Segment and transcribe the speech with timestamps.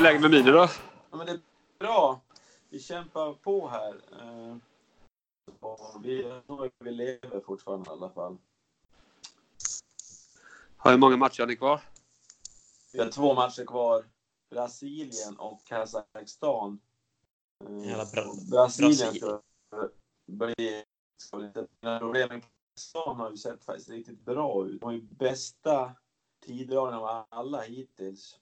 [0.00, 0.68] är läget med Mini då?
[1.10, 1.40] Ja, men det är
[1.78, 2.20] bra.
[2.68, 3.94] Vi kämpar på här.
[4.20, 4.56] Eh,
[5.60, 6.40] och vi,
[6.78, 8.38] vi lever fortfarande i alla fall.
[10.84, 11.80] Hur många matcher har ni kvar?
[12.92, 14.04] Vi har två matcher kvar.
[14.50, 16.80] Brasilien och Kazakstan.
[17.64, 19.14] Eh, Jävla bra- och Brasilien Brasilien.
[19.14, 19.88] ska
[20.26, 20.84] bli...
[21.16, 22.28] Ska bli inte mina problem.
[22.28, 24.80] Men Kazakstan har ju sett faktiskt riktigt bra ut.
[24.80, 25.92] De har ju bästa
[26.46, 28.38] tiddragningen av alla hittills.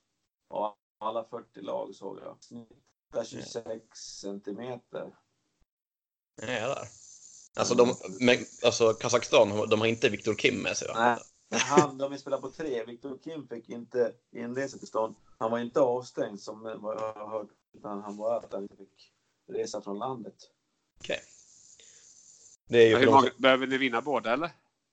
[0.49, 2.37] Av alla 40 lag såg jag.
[2.41, 5.15] Snittar 26 centimeter.
[6.43, 6.89] Jävlar.
[7.57, 10.95] Alltså, de, men, alltså Kazakstan, de har inte Viktor Kim med sig va?
[11.51, 12.85] Nej, han, de spelar på tre.
[12.85, 15.15] Viktor Kim fick inte inresetillstånd.
[15.39, 18.77] Han var inte avstängd som vad jag har hört, utan han var att han inte
[18.77, 19.13] fick
[19.49, 20.35] resa från landet.
[21.01, 21.21] Okej.
[22.69, 24.51] Det är ju Hur många, behöver ni vinna båda eller?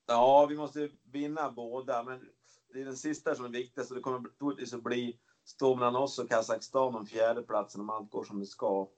[0.07, 2.29] Ja, vi måste vinna båda, men
[2.73, 3.91] det är den sista som är viktigast.
[3.91, 8.11] och Det kommer troligtvis att bli stå mellan oss och Kazakstan om fjärdeplatsen om allt
[8.11, 8.89] går som det ska.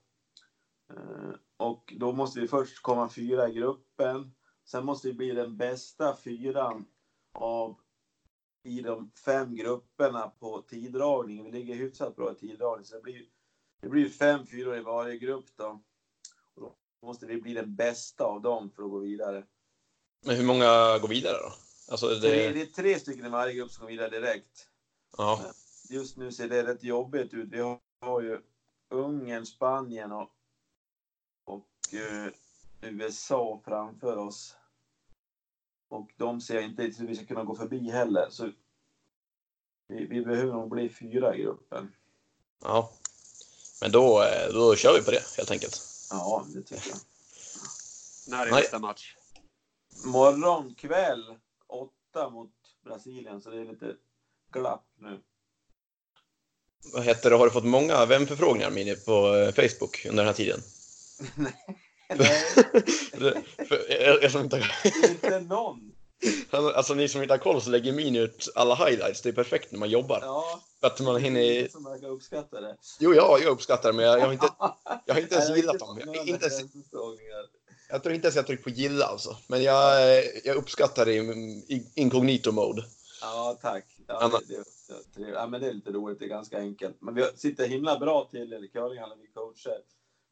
[0.90, 4.34] Eh, Och då måste vi först komma fyra i gruppen.
[4.64, 6.86] Sen måste vi bli den bästa fyran
[7.32, 7.80] av
[8.62, 11.44] i de fem grupperna på tiddragning.
[11.44, 13.24] Vi ligger hyfsat bra i tiddragning, så det blir,
[13.80, 15.82] det blir fem fyror i varje grupp då.
[16.54, 19.44] Och då måste vi bli den bästa av dem för att gå vidare.
[20.26, 21.52] men hur många går vidare då?
[21.90, 24.68] Alltså, Det, det, det är tre stycken i varje grupp som går vidare direkt.
[25.16, 25.52] ja.
[25.90, 27.48] Just nu ser det rätt jobbigt ut.
[27.52, 28.40] Vi har, har ju
[28.88, 30.30] Ungern, Spanien och,
[31.44, 32.32] och eh,
[32.80, 34.56] USA framför oss.
[35.88, 38.30] Och de ser jag inte riktigt hur vi ska kunna gå förbi heller.
[38.30, 38.50] Så
[39.86, 41.92] vi, vi behöver nog bli fyra i gruppen.
[42.62, 42.92] ja.
[43.80, 45.80] Men då, eh, då kör vi på det helt enkelt.
[46.10, 46.98] Ja, det tycker jag.
[48.28, 49.16] När är nästa match?
[50.04, 52.52] Morgon, kväll, åtta mot
[52.84, 53.40] Brasilien.
[53.40, 53.96] Så det är lite
[54.52, 55.22] glapp nu.
[56.92, 57.36] Vad heter det?
[57.36, 60.62] Har du fått många vänförfrågningar Mini på eh, Facebook under den här tiden?
[62.14, 62.44] Nej,
[64.30, 64.62] som inte,
[65.08, 65.92] inte någon.
[66.52, 69.22] alltså ni som inte har koll så lägger Mini ut alla highlights.
[69.22, 70.18] Det är perfekt när man jobbar.
[70.22, 71.68] Ja, För att man hinner...
[71.68, 72.76] som verkar uppskatta det.
[73.00, 74.48] Jo, ja, jag uppskattar det, men jag, jag har inte,
[75.06, 76.00] jag har inte ens Nej, gillat dem.
[76.06, 77.44] Jag, inte ens, referensförfrågningar.
[77.90, 79.36] jag tror inte ens jag tryckt på gilla alltså.
[79.46, 81.18] Men jag, eh, jag uppskattar det i,
[81.68, 82.84] i incognito mode.
[83.20, 83.84] Ja, tack.
[84.06, 84.64] Ja, Anna- det, det,
[85.16, 86.18] ja, men det är lite roligt.
[86.18, 86.96] Det är ganska enkelt.
[87.00, 89.18] Men vi sitter himla bra till i curlinghallen.
[89.20, 89.78] Vi coachar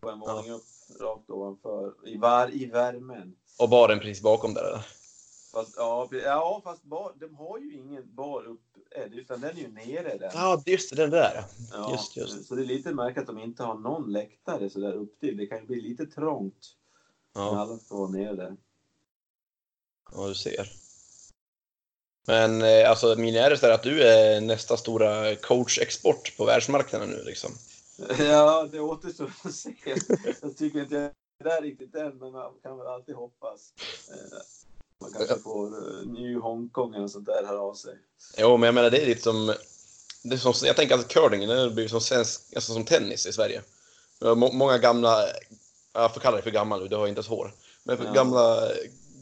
[0.01, 0.63] på en våning upp
[1.01, 3.37] rakt ovanför i, var, i värmen.
[3.59, 4.65] Och baren precis bakom där.
[4.65, 4.87] eller?
[5.53, 9.61] Fast, ja, ja, fast bar, de har ju ingen bar upp eh, utan den är
[9.61, 10.31] ju nere där.
[10.35, 11.45] Ja, just det, den där.
[11.73, 12.47] Ja, just, just.
[12.47, 15.37] Så det är lite märkligt att de inte har någon läktare så där upp till.
[15.37, 16.77] Det kan ju bli lite trångt
[17.35, 18.57] när Ja, alla ska vara nere där.
[20.13, 20.73] ja, du ser.
[22.27, 26.45] Men eh, alltså, min är det så här att du är nästa stora coach-export på
[26.45, 27.51] världsmarknaden nu liksom.
[28.19, 29.75] Ja, det återstår att se.
[30.43, 31.11] Jag tycker inte jag är
[31.45, 33.61] där riktigt än, men man kan väl alltid hoppas.
[34.11, 34.39] Eh,
[35.01, 37.95] Man kanske får eh, New Hongkong eller sånt där här av sig.
[38.39, 39.55] Jo, men jag menar det är lite som...
[40.23, 43.33] Det är som jag tänker att curlingen har blivit som, svensk, alltså som tennis i
[43.33, 43.63] Sverige.
[44.53, 45.27] Många gamla,
[45.93, 47.53] jag får kalla det för gammal nu, det har inte ens hår.
[47.85, 48.13] Men Ja.
[48.13, 48.69] gamla,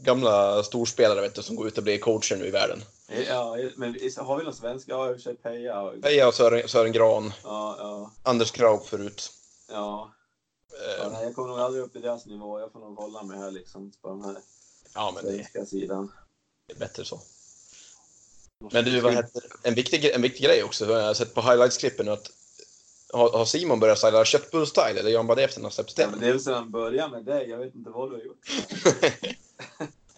[0.01, 2.81] gamla storspelare vet du, som går ut och blir coacher nu i världen.
[3.07, 4.87] Ja, men har vi någon svensk?
[4.89, 5.93] Ja, i och för sig Peja.
[6.01, 9.31] Peja och Sören, Sören Gran, Ja, ja, Anders Krauk förut.
[9.69, 10.11] ja.
[10.97, 12.59] ja Eh, nej, jag kommer nog aldrig upp i deras nivå.
[12.59, 14.37] Jag får nog hålla mig här liksom på den här
[14.93, 16.11] Ja, men det svenska sidan.
[16.73, 17.21] är bättre så.
[18.71, 22.09] Men du, vad heter, en, viktig, en viktig grej också, jag har sett på highlights-klippen
[22.09, 22.31] att
[23.13, 25.97] har, har Simon börjat styla köttbullstyle eller gör han bara det efter han har släppt
[25.97, 27.49] Ja, men det är väl sedan början med dig.
[27.49, 28.45] Jag vet inte vad du har gjort.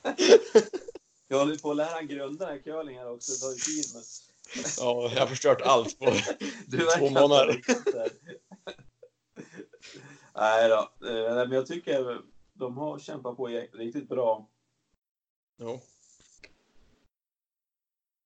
[1.27, 3.31] Jag håller på att lära han grunderna i curling här också.
[3.31, 3.85] Det tar ju tid.
[3.93, 4.03] Men...
[4.77, 6.05] Ja, jag har förstört allt på
[6.67, 7.61] Du två månader.
[10.35, 11.07] Nej då.
[11.07, 12.21] Eh, Men jag tycker
[12.53, 14.49] de har kämpat på riktigt bra.
[15.59, 15.81] Jo.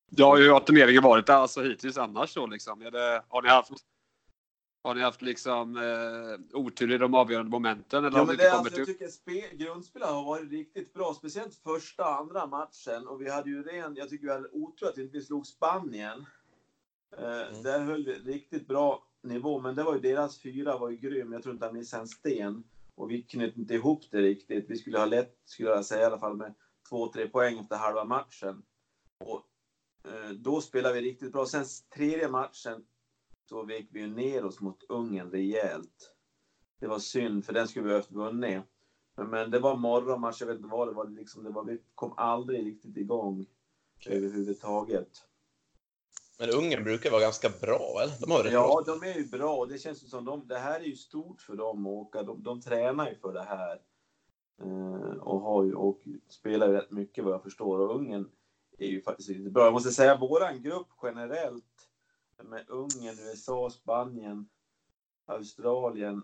[0.10, 2.82] Ja, hur har turneringen varit alltså hittills annars då liksom?
[2.82, 3.72] Är det, har ni haft
[4.84, 8.78] har ni haft liksom eh, otur i de avgörande momenten eller Ja, men det, alltså,
[8.78, 11.14] jag tycker spe, grundspelet har varit riktigt bra.
[11.14, 13.08] Speciellt första och andra matchen.
[13.08, 16.26] Och vi hade ju ren, jag tycker vi hade otur att vi inte slog Spanien.
[17.18, 17.64] Eh, Mm.
[17.64, 19.60] Där höll vi riktigt bra nivå.
[19.60, 21.34] Men det var ju deras fyra var ju grym.
[21.34, 22.64] Jag tror inte han missade en sten.
[22.96, 24.66] Och vi knöt inte ihop det riktigt.
[24.70, 26.54] Vi skulle ha lätt, skulle jag säga i alla fall, med
[26.90, 28.64] två, tre poäng efter halva matchen.
[29.26, 29.46] Och
[30.08, 31.46] eh, då spelade vi riktigt bra.
[31.46, 32.86] Sen tredje matchen
[33.52, 36.14] så vek vi ju ner oss mot Ungern rejält.
[36.80, 38.64] Det var synd, för den skulle vi behövt vunnit.
[39.16, 41.08] Men, men det var morgonmatch, jag vet inte vad det var.
[41.08, 43.46] Liksom, det var vi kom aldrig riktigt igång
[44.08, 45.10] överhuvudtaget.
[46.40, 48.14] Men Ungern brukar vara ganska bra, eller?
[48.22, 48.96] De har Ja, bra.
[48.96, 49.66] de är ju bra.
[49.66, 52.24] Det känns ju som de, det här är ju stort för dem att åka.
[52.24, 53.82] De, de tränar ju för det här.
[54.62, 56.00] Eh, och, har ju, och
[56.30, 57.80] spelar ju rätt mycket vad jag förstår.
[57.80, 58.30] Och Ungern
[58.78, 59.64] är ju faktiskt riktigt bra.
[59.64, 61.91] Jag måste säga våran grupp generellt
[62.44, 64.46] med Ungern, USA, Spanien,
[65.26, 66.24] Australien.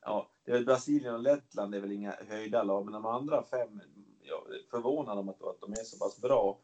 [0.00, 3.06] Ja, det är väl Brasilien och Lettland det är väl inga höjda lag, men de
[3.06, 3.80] andra fem,
[4.20, 6.60] jag är förvånad om att, att de är så pass bra.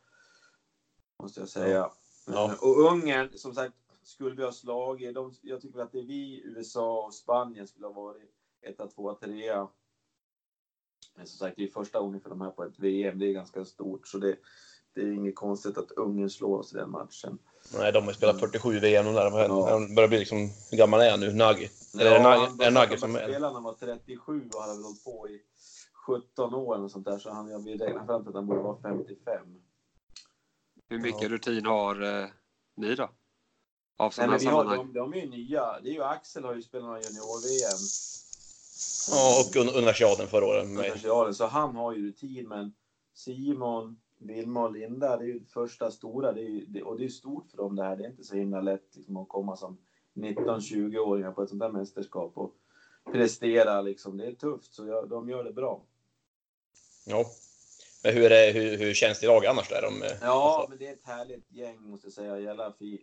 [1.23, 1.91] Måste jag säga.
[2.27, 2.57] Ja.
[2.61, 5.15] Och Ungern, som sagt, skulle vi ha slagit.
[5.15, 8.31] De, jag tycker att det är vi, USA och Spanien skulle ha varit
[8.61, 9.69] etta, tvåa, trea.
[11.15, 13.19] Men som sagt, det är första gången för de här på ett VM.
[13.19, 14.35] Det är ganska stort, så det,
[14.93, 17.39] det är inget konstigt att Ungern slår oss i den matchen.
[17.73, 19.25] Nej, de har ju spelat 47 VM de där.
[19.25, 19.71] Ja.
[19.71, 20.51] De börjar bli liksom...
[20.71, 21.33] Hur gammal är han nu?
[21.33, 21.73] Nugget?
[21.95, 23.29] Eller är det Nugget, är det Nugget som är...
[23.29, 25.41] Spelarna var 37 och hade väl hållit på i
[26.07, 28.61] 17 år eller sånt där, så han, jag vill räkna fram till att han borde
[28.63, 29.47] vara 55.
[30.89, 31.29] Hur mycket Ja.
[31.29, 32.27] rutin har eh,
[32.77, 33.03] ni då?
[33.03, 33.11] Av
[34.07, 34.93] Nej, sådana men vi har, sammanhang?
[34.93, 35.81] de, de är ju nya.
[35.81, 37.79] Det är ju Axel har ju spelat några junior-VM.
[39.11, 40.65] Ja, och un- universiaden förra året.
[40.65, 42.75] Universiaden, så han har ju rutin, men
[43.15, 46.33] Simon, Vilma och Linda, det är ju första stora.
[46.33, 47.97] Det är ju, det, och det är stort för dem det här.
[47.97, 49.79] Det är inte så himla lätt liksom, att komma som
[50.15, 52.55] 19-20-åringar på ett sånt där mästerskap och
[53.13, 53.81] prestera.
[53.81, 54.17] Liksom.
[54.17, 55.83] Det är tufft, så jag, de gör det bra.
[57.07, 57.25] Ja.
[58.05, 59.69] Men hur, är det, hur, hur känns det i lag annars?
[59.69, 59.83] Där?
[59.83, 62.41] De, eh, Ja, alltså, men det är ett härligt gäng måste jag säga.
[62.41, 63.03] Jävla fi,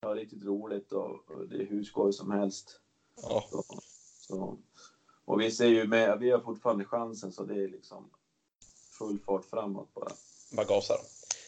[0.00, 2.80] ja, riktigt roligt och, och det är hur skoj som helst.
[3.22, 3.44] ja.
[3.50, 3.62] Så,
[4.20, 4.58] så.
[5.24, 8.10] Och vi ser ju med, vi har fortfarande chansen så det är liksom
[8.98, 10.12] full fart framåt bara.
[10.50, 11.00] Bara gasar.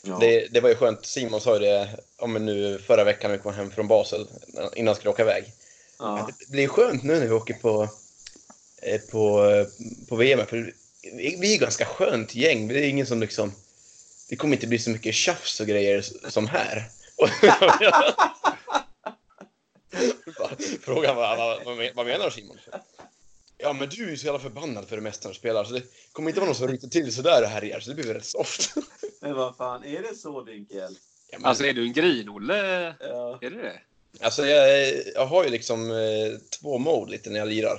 [0.02, 0.18] Ja.
[0.20, 1.06] Det, det var ju skönt.
[1.06, 4.26] Simon sa ju det om nu förra veckan när vi kom hem från Basel
[4.74, 5.52] innan han skulle åka iväg.
[5.98, 6.28] ja.
[6.38, 7.88] Det blir skönt nu när vi åker på,
[8.82, 9.44] eh, på,
[10.08, 10.46] på VM.
[10.46, 10.72] För
[11.40, 12.68] vi är ganska skönt gäng.
[12.68, 13.52] Det är ingen som liksom...
[14.28, 16.90] Det kommer inte bli så mycket tjafs och grejer som här.
[20.82, 22.58] Frågan var vad, vad, men- vad menar du Simon?
[23.58, 25.72] Ja men du är ju så jävla förbannad för det mesta när du spelar så
[25.72, 25.82] det
[26.12, 28.24] kommer inte vara någon som ryter till sådär och härjar så det blir väl rätt
[28.26, 28.74] soft.
[29.20, 30.98] Men vad fan, är det så Dinkel?
[31.30, 32.94] Ja, men, Alltså är du en grinolle?
[33.00, 33.80] Ja, Är det det?
[34.20, 37.78] alltså jag, jag har ju liksom eh, två mode lite när jag lirar.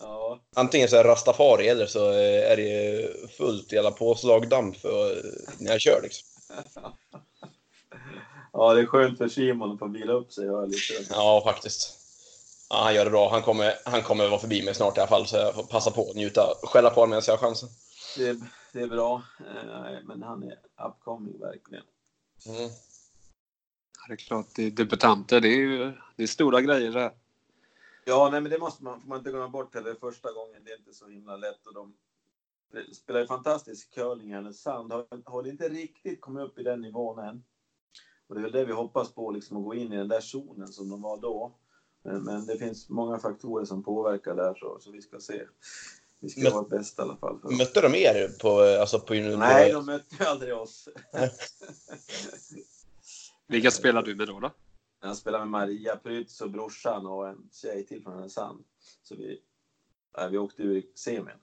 [0.00, 0.40] ja.
[0.56, 5.10] Antingen så är det rastafari eller så eh, är det ju fullt jävla påslagdamm för,
[5.10, 5.22] eh,
[5.58, 6.28] när jag kör liksom.
[8.52, 10.44] ja, det är skönt för Simon att få vila upp sig.
[10.66, 11.06] Lite...
[11.10, 11.98] Ja, faktiskt.
[12.72, 13.30] Ja, han gör det bra.
[13.30, 15.90] Han kommer, han kommer vara förbi mig snart i alla fall, så jag får passa
[15.90, 16.40] på att njuta.
[16.62, 17.68] Skälla på honom medan jag har chansen.
[18.16, 18.40] det,
[18.72, 19.22] det är bra.
[19.40, 20.58] Eh, men han är
[20.88, 21.84] upcoming verkligen.
[22.46, 22.70] Mm.
[23.98, 25.40] Ja, det är klart, det är debutanter.
[25.40, 27.12] Det är ju det är stora grejer det här.
[28.04, 29.94] Ja, nej, men det måste man, får man inte glömma bort heller.
[30.00, 31.66] Första gången, det är inte så himla lätt.
[31.66, 31.94] Och de
[32.94, 34.92] spelar ju fantastisk curling i Härnösand.
[34.92, 37.44] Har, har inte riktigt kommit upp i den nivån än.
[38.26, 40.20] Och det är väl det vi hoppas på, liksom, att gå in i den där
[40.20, 41.58] zonen som de var då.
[42.02, 45.42] Men, men det finns många faktorer som påverkar där, så, så vi ska se.
[46.20, 47.38] Vi ska vårt bästa i alla fall.
[47.58, 50.88] Mötte de er på, alltså på, på Nej, de mötte aldrig oss.
[53.46, 54.40] Vilka spelar du med då?
[54.40, 54.50] då?
[55.02, 58.64] Jag spelar med Maria Prytz och brorsan och en tjej till från Härnösand.
[59.02, 59.40] Så vi,
[60.30, 61.34] vi åkte ur i semin.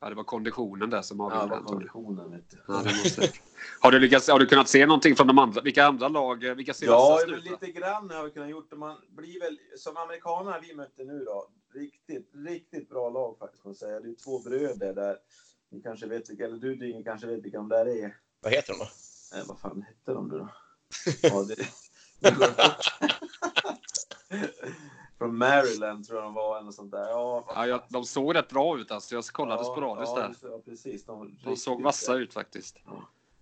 [0.00, 1.42] Ja, det var konditionen där som Ja, avgjorde.
[1.56, 1.88] antagligen.
[1.88, 2.54] konditionen, vet.
[2.68, 3.32] Ja, måste...
[3.80, 5.60] har, du lyckats, har du kunnat se någonting från de andra?
[5.62, 6.44] Vilka andra lag?
[6.44, 8.72] eh, Vilka ser Ja, men lite grann har vi kunnat gjort.
[8.76, 13.64] Man blir väl, som amerikanerna vi mötte nu då, riktigt, riktigt bra lag faktiskt.
[13.64, 14.00] Man säga.
[14.00, 15.16] Det är två bröder där.
[15.70, 18.16] Ni kanske vet vilka, eller du Dinge kanske vet vilka de där är.
[18.40, 18.84] Vad heter de då?
[19.38, 20.48] Eh, vad fan hette de då?
[21.22, 21.56] Ja, det.
[25.20, 27.08] Från Maryland tror jag de var, eller sånt där.
[27.08, 29.14] Ja, Ja, jag, de såg rätt bra ut alltså.
[29.14, 30.50] Jag kollade ja, sporadiskt ja, där.
[30.50, 31.04] Ja, precis.
[31.04, 32.76] De, De såg vassa ut faktiskt.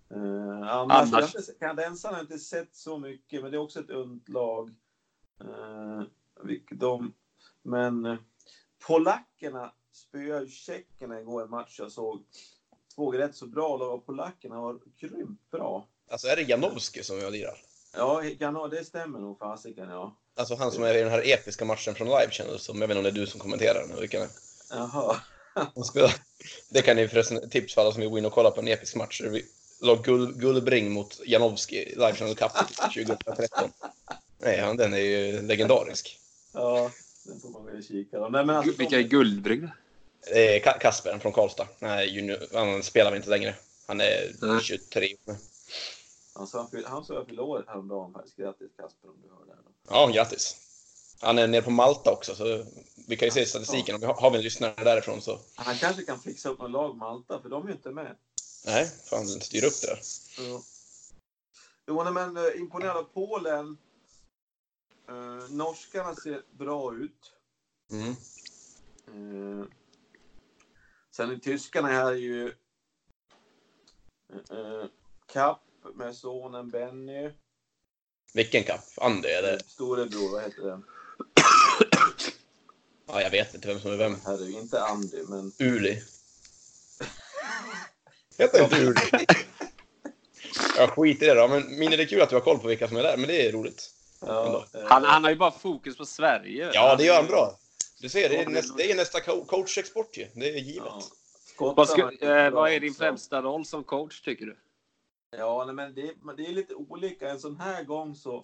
[0.09, 0.21] Eh,
[0.61, 4.69] annars, Annars- kanadensarna har inte sett så mycket, men det är också ett ungt lag.
[5.43, 6.03] Uh,
[6.71, 7.13] de,
[7.61, 8.17] men eh,
[8.87, 12.23] polackerna spöade ju tjeckerna igår i en match jag såg.
[12.95, 15.87] Två rätt så bra lag och polackerna har grymt bra.
[16.11, 17.57] Alltså är det Janowski som jag lirar?
[17.93, 20.15] Ja, det stämmer nog fasiken, ja.
[20.35, 22.97] Alltså han som är i den här episka matchen från Live Channel, som jag vet
[22.97, 24.29] inte om det är du som kommenterar den.
[24.69, 25.15] Jaha.
[26.69, 28.67] Det kan ni förresten tips för alla som vill gå in och kolla på en
[28.67, 29.21] episk match.
[29.23, 29.45] Vi
[29.81, 32.51] lag Gull, Gullbring mot Janowski i Live Channel Cup
[32.93, 33.71] 2013.
[34.41, 36.19] Nej, han, den är ju legendarisk.
[36.53, 36.91] Ja,
[37.23, 38.19] den får man väl kika.
[38.19, 39.67] Nej, men alltså, Vilka är Guldbrygg?
[40.27, 41.67] Det är Ka- Kasper från Karlstad.
[41.79, 43.55] Nej, junior, han spelar vi inte längre.
[43.87, 44.61] Han är Nej.
[44.61, 45.15] 23.
[45.25, 45.37] Han
[46.47, 48.37] sa han fyll- han sa jag fyllde år häromdagen faktiskt.
[48.37, 49.61] Grattis Kasper om du hör det här.
[49.63, 49.71] Då.
[49.89, 50.55] Ja, grattis.
[51.21, 52.65] Han är nere på Malta också, så
[53.07, 53.95] vi kan ju se statistiken.
[53.95, 55.39] Om vi har, har vi en lyssnare därifrån så...
[55.55, 58.15] Han kanske kan fixa upp något lag Malta, för de är ju inte med.
[58.65, 59.99] Nej, fan styr upp det där.
[60.37, 60.61] Ja.
[61.87, 63.77] Jo, men eh, imponerad av Polen.
[65.09, 67.33] Eh, norskarna ser bra ut.
[67.91, 68.09] Mm.
[69.07, 69.65] Eh,
[71.11, 72.47] sen är tyskarna här är ju
[74.33, 74.85] eh, eh,
[75.25, 75.61] Kapp
[75.95, 77.29] med sonen Benny.
[78.33, 78.85] Vilken kapp?
[78.97, 79.57] Andy eller?
[79.57, 80.81] Storebror, vad heter det?
[83.07, 84.15] Ja, jag vet inte vem som är vem.
[84.25, 86.01] Herre, inte Andy, men Uli.
[88.37, 89.25] Heter inte Uli?
[90.77, 91.47] Ja, skit i det då.
[91.47, 93.47] Men det är kul att du har koll på vilka som är där, men det
[93.47, 93.93] är roligt.
[94.21, 96.71] ja, eh, Han, han har ju bara fokus på Sverige.
[96.73, 97.57] Ja, det gör han bra.
[98.01, 100.27] Du ser, det är, nästa, det är nästa co- coachexport ju.
[100.35, 100.87] Det är givet.
[100.87, 101.73] ja.
[101.75, 104.57] Vad, ska, är eh, vad är din främsta roll som coach, tycker du?
[105.31, 107.29] Ja, nej, men det, men det är lite olika.
[107.29, 108.41] En sån här gång så,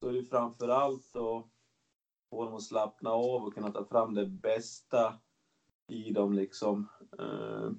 [0.00, 1.44] så är det framför allt att
[2.30, 5.14] få dem att slappna av och kunna ta fram det bästa
[5.88, 6.32] i dem.
[6.32, 6.84] Liksom.
[7.18, 7.70] Eh,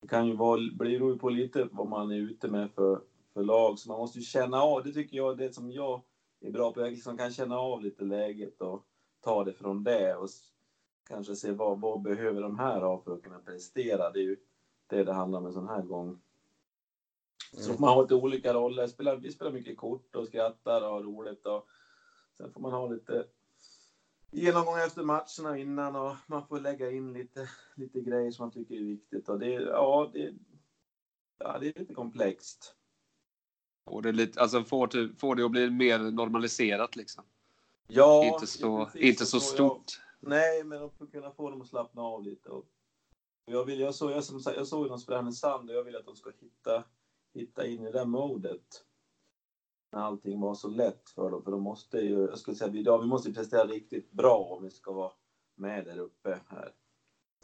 [0.00, 3.00] Det kan ju vara, beror ju på lite vad man är ute med för,
[3.34, 3.78] för lag.
[3.78, 6.00] Så man måste ju känna av, det tycker jag är det som jag
[6.40, 6.80] är bra på.
[6.80, 8.80] Jag liksom kan känna av lite läget och
[9.20, 10.16] ta det från det.
[10.16, 10.28] Och
[11.08, 14.10] kanske se vad, vad behöver de här ha för att kunna prestera.
[14.10, 14.36] Det är ju
[14.86, 16.16] det det handlar om en sån här gång.
[17.56, 18.86] Så man har lite olika roller.
[18.86, 21.46] Spelar, vi spelar mycket kort och skrattar och har roligt.
[21.46, 21.68] Och
[22.36, 23.26] sen får man ha lite
[24.30, 28.74] genomgång efter matcherna innan och man får lägga in lite, lite grejer som man tycker
[28.74, 29.28] är viktigt.
[29.28, 30.34] Och det, ja, det,
[31.38, 32.74] ja, det är lite komplext.
[33.84, 37.24] Får det, lite, alltså får, typ, får det att bli mer normaliserat liksom?
[37.88, 39.00] Ja, inte så, precis.
[39.00, 40.00] inte så jag- stort.
[40.20, 42.48] Nej, men att kunna få dem att slappna av lite.
[42.48, 42.66] Och
[43.44, 46.06] jag, vill, jag, såg, jag, som jag såg dem spela Härnösand och jag vill att
[46.06, 46.84] de ska hitta,
[47.36, 48.84] hitta in i det modet.
[49.92, 51.42] När allting var så lätt för dem.
[51.42, 54.64] För de måste ju, jag skulle säga, idag, vi måste ju prestera riktigt bra om
[54.64, 55.12] vi ska vara
[55.54, 56.72] med där uppe här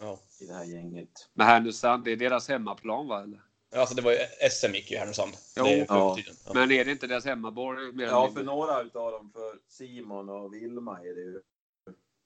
[0.01, 0.19] Ja.
[0.41, 1.31] i det här gänget.
[1.35, 3.23] Men Härnösand, det är deras hemmaplan va?
[3.23, 3.43] Eller?
[3.77, 4.19] Alltså, det var ju
[4.51, 5.33] SM gick ju i Härnösand.
[5.57, 5.65] Jo.
[5.65, 6.19] det är förr Ja.
[6.47, 6.53] Ja.
[6.55, 7.93] Men är det inte deras hemmaborg?
[7.93, 11.43] Mer Ja, för några utav dem, för Simon och Vilma är det ju.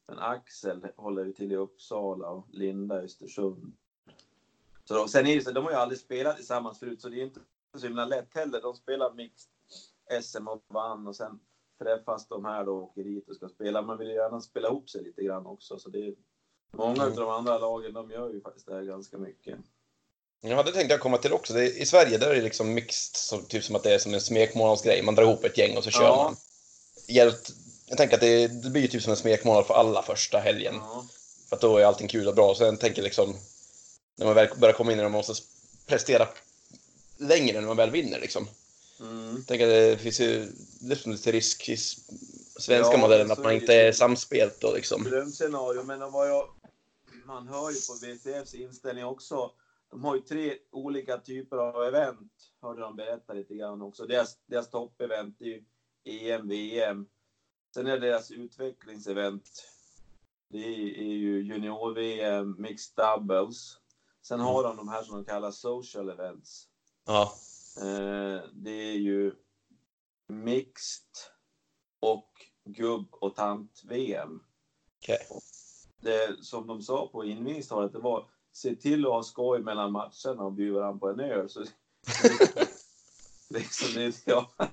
[0.09, 3.77] Men Axel håller ju till i Uppsala och Linda i Östersund.
[4.85, 7.21] Så de, sen är det så, de har ju aldrig spelat tillsammans förut, så det
[7.21, 7.41] är inte
[7.81, 8.61] så himla lätt heller.
[8.61, 9.51] De spelar mixed
[10.23, 11.39] SM och vann och sen
[11.83, 13.83] träffas de här då och åker dit och ska spela.
[13.83, 16.15] Man vill ju gärna spela ihop sig lite grann också, så det är
[16.73, 17.09] Många Mm.
[17.09, 19.59] av de andra lagen, de gör ju faktiskt det här ganska mycket.
[20.41, 21.55] Ja, det tänkte jag komma till också.
[21.55, 24.15] Det, I Sverige där är det liksom mixed, så, typ som att det är som
[24.15, 25.03] en smekmånadsgrej.
[25.03, 26.17] Man drar ihop ett gäng och så kör Ja.
[26.25, 26.37] man.
[27.09, 27.51] Hjälpt,
[27.89, 30.75] jag tänker att det, det blir typ som en smekmånad för alla första helgen.
[30.75, 31.05] Ja.
[31.49, 32.55] För att då är allting kul och bra.
[32.55, 33.35] Sen tänker jag liksom,
[34.17, 35.43] när man väl börjar komma in i det, man måste
[35.87, 36.29] prestera
[37.17, 38.49] längre när man väl vinner liksom.
[39.01, 39.45] Mm.
[39.45, 43.55] Tänker att det finns ju liksom lite risk i svenska Ja, modellen att man det
[43.55, 45.05] inte är samspelt då liksom.
[45.05, 46.49] drömscenario, men vad jag,
[47.25, 49.51] man hör ju på VTFs inställning också.
[49.91, 52.33] De har ju tre olika typer av event,
[52.63, 54.07] hörde de berätta lite grann också.
[54.07, 55.65] Deras, deras toppevent är ju
[56.05, 57.07] EM, VM.
[57.75, 59.51] Sen är deras utvecklingsevent,
[60.49, 63.77] det är, är ju junior-VM, mixed doubles.
[64.23, 66.69] Sen har de de här som de kallar social events.
[67.07, 67.35] Ja.
[67.77, 69.33] Eh, det är ju
[70.29, 71.05] mixed
[72.01, 72.31] och
[72.65, 74.41] gubb och tant-VM.
[75.03, 75.27] Okej.
[76.01, 80.45] Det som de sa på invigningstalet, det var se till att ha skoj mellan matcherna
[80.45, 81.49] och bjuda varandra på en öl.
[81.49, 81.61] Så,
[83.49, 84.51] liksom det, ja.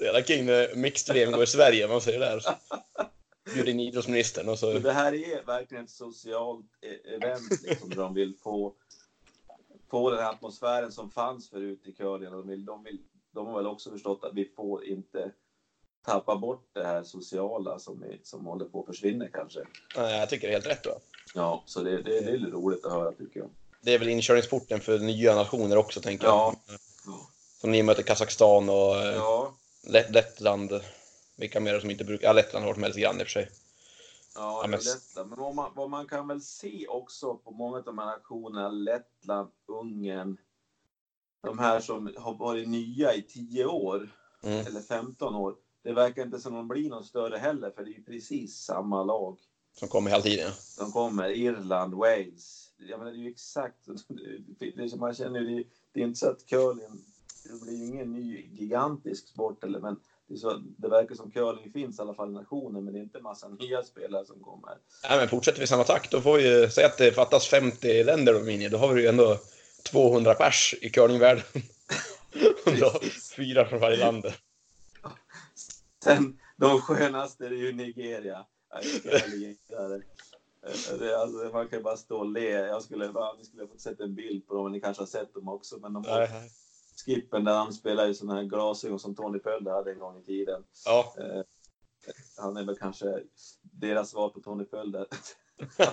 [0.00, 2.42] Jävla king när mixed VM går i Sverige, man säger där.
[3.54, 4.72] Bjuder in idrottsministern och så...
[4.72, 8.74] Så det här är verkligen ett socialt e- event liksom, där de vill få,
[9.90, 12.32] få den här atmosfären som fanns förut i curlingen.
[12.32, 12.98] De, vill, de, vill,
[13.34, 15.30] de har väl också förstått att vi får inte
[16.06, 19.60] tappa bort det här sociala som, är, som håller på att försvinna kanske.
[19.94, 20.98] Jag tycker det är helt rätt då.
[21.34, 23.48] Ja, så det, det, det är lite roligt att höra tycker jag.
[23.80, 26.34] Det är väl inkörningsporten för nya nationer också, tänker jag.
[26.34, 26.54] Ja.
[27.60, 29.54] Som ni möter Kazakstan och eh, Ja,
[29.86, 30.80] Lett- Lettland.
[31.36, 32.26] Vilka mer som inte brukar...
[32.28, 33.48] Ja, Lettland har varit med lite grann i och för sig.
[34.36, 35.30] Ja, det men- är Lettland.
[35.30, 38.68] Men vad man, vad man kan väl se också på många av de här aktionerna,
[38.68, 40.38] Lettland, Ungern,
[41.42, 44.08] de här som har varit nya i 10 år
[44.42, 44.66] Mm.
[44.66, 45.56] eller 15 år.
[45.82, 49.02] Det verkar inte som de blir någon större heller, för det är ju precis samma
[49.02, 49.38] lag
[49.72, 50.52] Som kommer hela tiden.
[50.54, 51.28] som kommer.
[51.30, 52.72] Irland, Wales.
[52.76, 53.86] Jag menar, det är ju exakt,
[54.58, 57.04] det man känner ju, det, det är inte så att curling,
[57.44, 59.96] det blir ju ingen ny gigantisk sport eller men
[60.28, 63.02] det, så, det verkar som curling finns i alla fall i nationen, men det är
[63.02, 64.78] inte massa nya spelare som kommer.
[65.08, 68.34] Nej, men fortsätter vi samma takt, då får vi säga att det fattas 50 länder
[68.34, 68.68] då, Mini.
[68.68, 69.38] Då har vi ju ändå
[69.84, 71.44] 200 pers i curlingvärlden.
[72.66, 74.24] 104 från varje land.
[76.04, 78.46] Sen, de skönaste är ju Nigeria.
[80.98, 82.50] Det, alltså, man kan ju bara stå och le.
[82.50, 83.06] Jag skulle,
[83.38, 85.76] ni skulle ha fått sett en bild på dem, ni kanske har sett dem också.
[85.78, 86.50] Men de nej.
[87.06, 90.24] Skippen där han spelar ju sådana här glasögon som Tony Pölder hade en gång i
[90.24, 90.64] tiden.
[90.86, 91.42] Ja, Eh,
[92.36, 93.22] han är väl kanske
[93.62, 95.06] deras svar på Tony Pölder.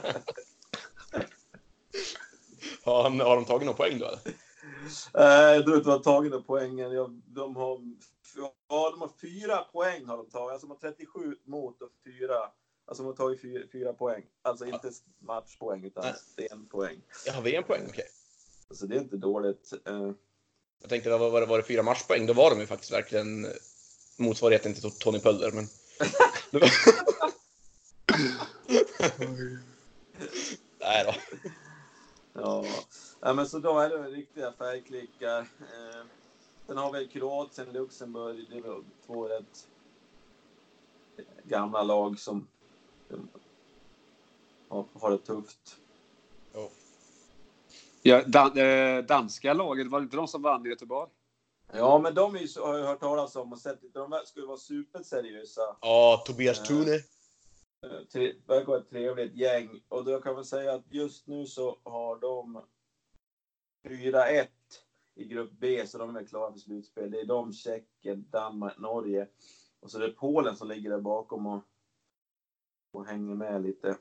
[2.84, 4.05] har, han, har de tagit någon poäng då?
[4.05, 4.20] Eller?
[5.13, 6.91] Eh, jag tror inte de har tagit några poängen.
[6.91, 7.82] Jag, de, har,
[8.67, 10.51] ja, de har fyra poäng har de tagit.
[10.51, 12.36] Alltså de har 37 mot och fyra.
[12.86, 14.24] Alltså de har tagit fyra, fyra poäng.
[14.41, 17.01] Alltså inte matchpoäng utan stenpoäng.
[17.25, 18.08] Jag har VM-poäng, okej.
[18.72, 19.74] Så det är inte dåligt.
[20.83, 22.25] Jag tänkte, var, var, det- var det fyra matchpoäng?
[22.25, 23.47] Då var de ju faktiskt verkligen
[24.17, 25.67] motsvarigheten till Tony Pölder, men...
[30.79, 31.13] Nej då.
[32.33, 32.65] Ja,
[33.21, 35.39] ja men så då är det riktiga färgklickar.
[35.59, 36.05] Eh,
[36.67, 38.45] sen har vi Kroatien, Luxemburg.
[38.49, 39.67] Det är väl två rätt
[41.43, 42.47] gamla lag som
[44.67, 45.77] har, har det tufft.
[48.05, 51.10] Ja, dan, eh, danska laget, var det inte de som vann i Göteborg?
[51.74, 53.93] Ja, men de är ju, så- har jag hört talas om och sett.
[53.93, 55.62] De skulle vara superseriösa.
[55.81, 56.65] Ja, Tobias Ja.
[56.65, 56.95] Thune.
[56.95, 59.83] Eh, verkar vara ett trevligt gäng.
[59.88, 62.62] Och då kan man säga att just nu så har de
[63.88, 64.48] 4-1
[65.15, 67.12] i grupp B, så de är klara för slutspel.
[67.12, 69.27] Det är de, Tjeckien, Danmark, Norge.
[69.79, 71.63] Och så det är Polen som ligger där bakom och,
[72.91, 73.98] och hänger med lite.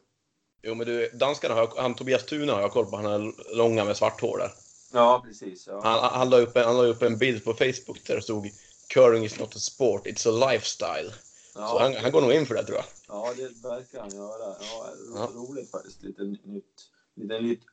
[0.62, 2.96] Jo, men du, danskarna har han Tobias Thune har jag koll på.
[2.96, 4.52] Han är långa med svart hår där.
[4.92, 5.66] Ja, precis.
[5.66, 5.80] Ja.
[5.84, 8.50] Han, han, la upp en, han la upp en bild på Facebook där det stod
[8.88, 11.10] Curling is not a sport, it's a lifestyle.
[11.52, 12.84] Så Ja, han, han går nog in för det tror jag.
[13.08, 14.56] ja, det verkar han göra.
[14.60, 15.28] Ja, Ja.
[15.34, 16.02] roligt faktiskt.
[16.02, 17.64] Lite nytt, lite nytt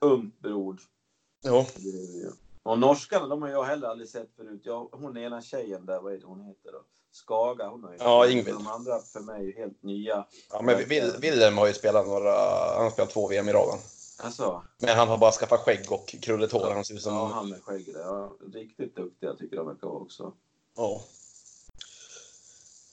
[1.83, 2.31] är det ju.
[2.63, 4.61] Och norskarna, de har jag heller aldrig sett förut.
[4.63, 6.81] Jag, hon ena tjejen där, vad är det hon heter då?
[7.11, 8.57] Skaga, hon har ju Ja, Ingvild.
[8.57, 10.25] De andra för mig är helt nya.
[10.49, 12.31] Ja, men Wil- Wilhelm har ju spelat några,
[12.73, 13.79] han har spelat två VM i raden.
[14.23, 16.71] Alltså, Men han har bara skaffat skägg och krulligt hår.
[16.73, 17.13] Han ser ut som...
[17.15, 17.89] ja, han med skägg.
[17.95, 20.33] Ja, riktigt duktiga tycker jag verkar vara också.
[20.75, 21.01] Ja.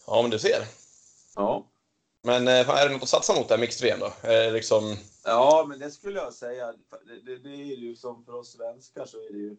[0.06, 0.64] Ja, men du ser.
[1.36, 1.66] Ja.
[2.22, 4.12] Men eh, är det något att satsa mot där mixed VM då?
[4.52, 4.96] Liksom...
[5.24, 6.66] ja, men det skulle jag säga.
[7.06, 9.56] Det, det, det är ju som för oss svenskar så är det ju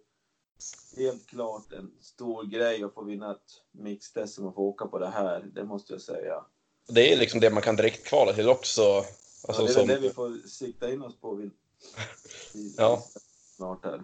[0.98, 5.10] helt klart en stor grej att få vinna ett mixed-SM och få åka på det
[5.10, 5.46] här.
[5.54, 6.44] Det måste jag säga.
[6.88, 9.06] Det är liksom det man kan direkt kvala till också.
[9.48, 11.52] Alltså, ja, det är som, det vi får sikta in oss på vid,
[12.78, 13.04] Ja.
[13.56, 14.02] snart här.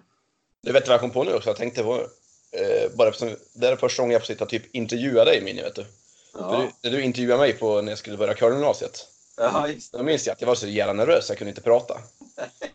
[0.61, 1.49] Du vet vad jag kom på nu också?
[1.49, 2.07] Jag tänkte på...
[2.51, 5.61] Eh, bara eftersom, det är första gången jag får sitta och typ intervjua dig, Minni,
[5.61, 5.85] vet du.
[6.33, 6.89] Ja, du.
[6.89, 9.07] Du intervjuade mig på, när jag skulle börja curlinggymnasiet.
[9.37, 9.97] ja just det.
[9.97, 12.01] Då minns jag att jag var så jävla nervös, jag kunde inte prata.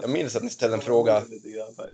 [0.00, 1.24] Jag minns att ni ställde en fråga.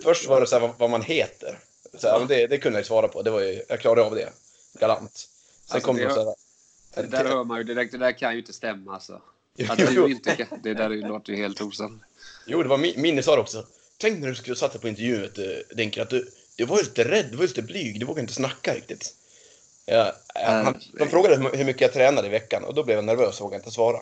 [0.03, 1.59] Först var det så här, vad, vad man heter.
[1.99, 3.23] Så här, det, det kunde jag svara på.
[3.23, 4.33] Det var ju, jag klarade av det.
[4.81, 5.13] Galant.
[5.15, 5.29] Sen
[5.75, 7.93] Alltså, kom det det så här, Det där hör man ju direkt.
[7.93, 9.23] Det där kan ju inte stämma alltså.
[9.69, 12.05] Att du inte kan, det där låter ju helt osannolikt.
[12.47, 13.67] Jo, det var min, Minni sa det också.
[13.99, 16.83] Tänk när du skulle dig på intervjun, vet du, Dinkel, att du, du var ju
[16.83, 19.15] lite rädd, du var lite blyg, du vågade inte snacka riktigt.
[19.87, 23.05] Ja, han, de frågade hur- hur mycket jag tränade i veckan och då blev jag
[23.05, 24.01] nervös och vågade inte svara.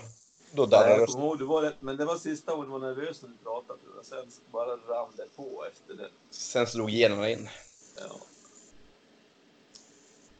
[0.55, 2.73] Då Nej, darrade jag kommer ihåg, du var rätt, men det var sista gången du
[2.73, 3.81] var nervös när du pratade.
[4.03, 6.09] Sen bara rann det på efter det.
[6.31, 7.49] Sen slog generna in.
[7.97, 8.21] Ja,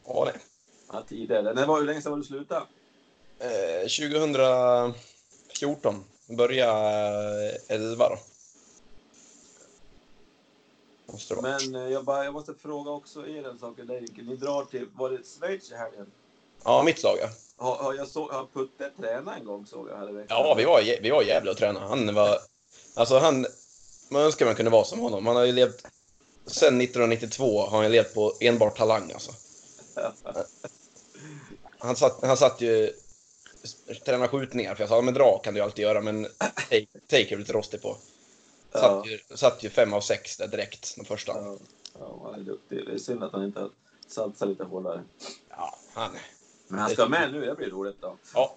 [0.05, 0.35] Ja, nej.
[0.93, 1.55] ja tidigare.
[1.55, 2.67] När var, hur länge sedan var du slutade?
[3.39, 6.05] Eh, 2014.
[6.29, 8.19] Började eh, 11 då.
[11.13, 11.43] Måste det.
[11.43, 13.79] Men eh, jag, bara, jag måste fråga också er en sak.
[14.17, 16.07] Ni drar till, var det Schweiz i helgen?
[16.65, 17.29] Ja, mitt lag ja.
[17.63, 20.27] Har, har, jag så, har Putte tränat en gång såg jag här i veckan?
[20.39, 21.87] Ja, vi var, vi var i Gävle och tränade.
[21.87, 22.39] Han var...
[22.95, 23.47] Alltså han...
[24.11, 25.27] Man önskar man kunde vara som honom.
[25.27, 25.87] Han har ju levt...
[26.47, 29.33] Sen 1992 har han levt på enbart talang alltså.
[31.79, 32.93] Han satt, han satt ju...
[34.05, 34.75] Träna skjutningar.
[34.75, 36.27] För jag sa, men dra kan du ju alltid göra, men
[36.71, 37.97] take, take är lite rostig på.
[38.73, 39.05] Satt, Ja.
[39.07, 41.33] ju, satt ju fem av sex där direkt, den första.
[41.33, 41.57] Ja,
[41.99, 42.87] ja, han är duktig.
[42.87, 43.71] Det är synd att han inte har
[44.09, 45.03] satsat lite hårdare.
[45.51, 46.11] Ja, han...
[46.73, 48.17] Men han ska med nu, det blir roligt då.
[48.35, 48.57] Ja,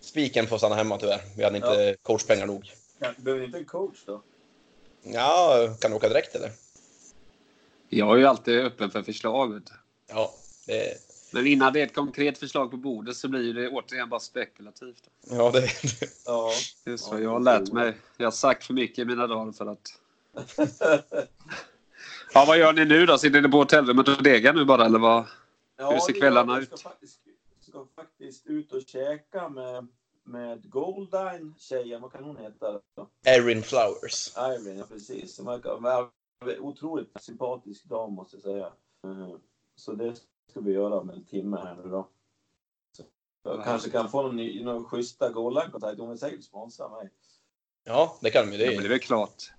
[0.00, 1.20] spiken får stanna hemma tyvärr.
[1.36, 2.72] Vi hade inte coachpengar nog.
[3.16, 4.22] Behöver ni inte en coach då?
[5.02, 6.50] Ja, kan du åka direkt eller?
[7.88, 9.54] Jag är ju alltid öppen för förslag.
[9.54, 9.72] Vet du.
[10.06, 10.34] Ja,
[10.66, 10.98] det,
[11.32, 15.02] Men innan det är ett konkret förslag på bordet så blir det återigen bara spekulativt.
[15.30, 15.68] ja, det,
[16.26, 16.52] Ja.
[16.84, 17.96] Det är så Ja, jag har det lärt mig.
[18.16, 20.00] Jag har sagt för mycket i mina dagar för att...
[22.34, 23.18] Ja, vad gör ni nu då?
[23.18, 25.24] Sitter ni på hotellrummet och degar nu bara eller vad?
[25.76, 26.70] Ja, Hur ser kvällarna ut?
[26.70, 27.20] Jag ska faktiskt,
[27.60, 29.86] ska faktiskt ut och käka med,
[30.24, 32.80] med Goldine tjejen, vad kan hon heta?
[33.26, 34.36] Erin Flowers.
[34.36, 35.34] Irene, ja precis.
[35.36, 36.10] Som verkar,
[36.60, 38.66] Otroligt sympatisk dam måste jag säga.
[39.04, 39.36] Eh,
[39.74, 40.14] Så det
[40.50, 42.08] ska vi göra om en timme här nu då.
[43.42, 43.62] Jag Ja.
[43.64, 45.98] kanske kan få någon, ny- någon schyssta gålankontakt.
[45.98, 47.10] Hon vill säkert sponsra mig.
[47.84, 48.56] Ja, det kan vi.
[48.56, 49.52] Det Ja, men det är är, väl klart.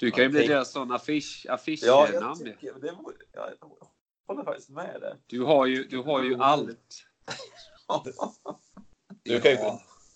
[0.00, 1.96] Du kan ju bli deras sån affisch, Ja, affischnamn.
[2.22, 3.50] jag tycker det vore, ja,
[4.26, 5.16] håller faktiskt med där.
[5.26, 7.04] du, har ju, du har ju allt.
[9.22, 9.58] Du kan ju-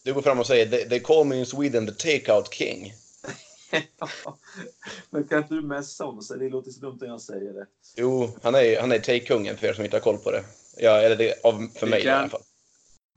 [0.02, 2.92] du går fram och säger they, they call me in Sweden the takeout king.
[5.10, 6.22] Men kan inte du messa honom?
[6.22, 7.66] Så det låter så dumt när jag säger det.
[7.96, 10.44] Jo, han är, han är take-kungen för er som inte har koll på det.
[10.76, 12.42] Ja, eller det, av, för Vi mig i kan- alla fall.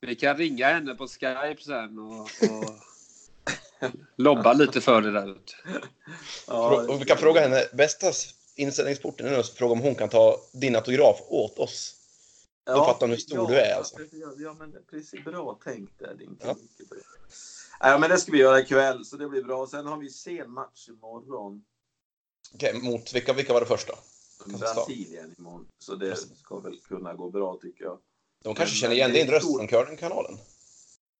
[0.02, 2.75] Vi kan ringa henne på Skype sen och, och
[4.15, 5.38] lobba lite för det där.
[6.47, 8.12] Ja, och vi kan fråga henne, bästa
[8.59, 11.95] inställningsporten nog att fråga om hon kan ta din autograf åt oss.
[12.65, 13.95] Då fattar hon hur stor du är, alltså.
[14.11, 15.23] Ja, ja, men precis.
[15.25, 16.55] Bra tänkt där, din Ja.
[17.79, 17.89] ja.
[17.89, 19.67] ja, men det ska vi göra ikväll, så det blir bra.
[19.67, 21.63] Sen har vi sen match imorgon.
[22.53, 23.93] Okej, mot vilka, vilka var det första?
[24.45, 24.75] Kazakstan.
[24.75, 25.67] Brasilien imorgon.
[25.79, 27.97] Så det ska väl kunna gå bra tycker jag.
[28.43, 30.37] De kanske känner igen din röst från curlingkanalen.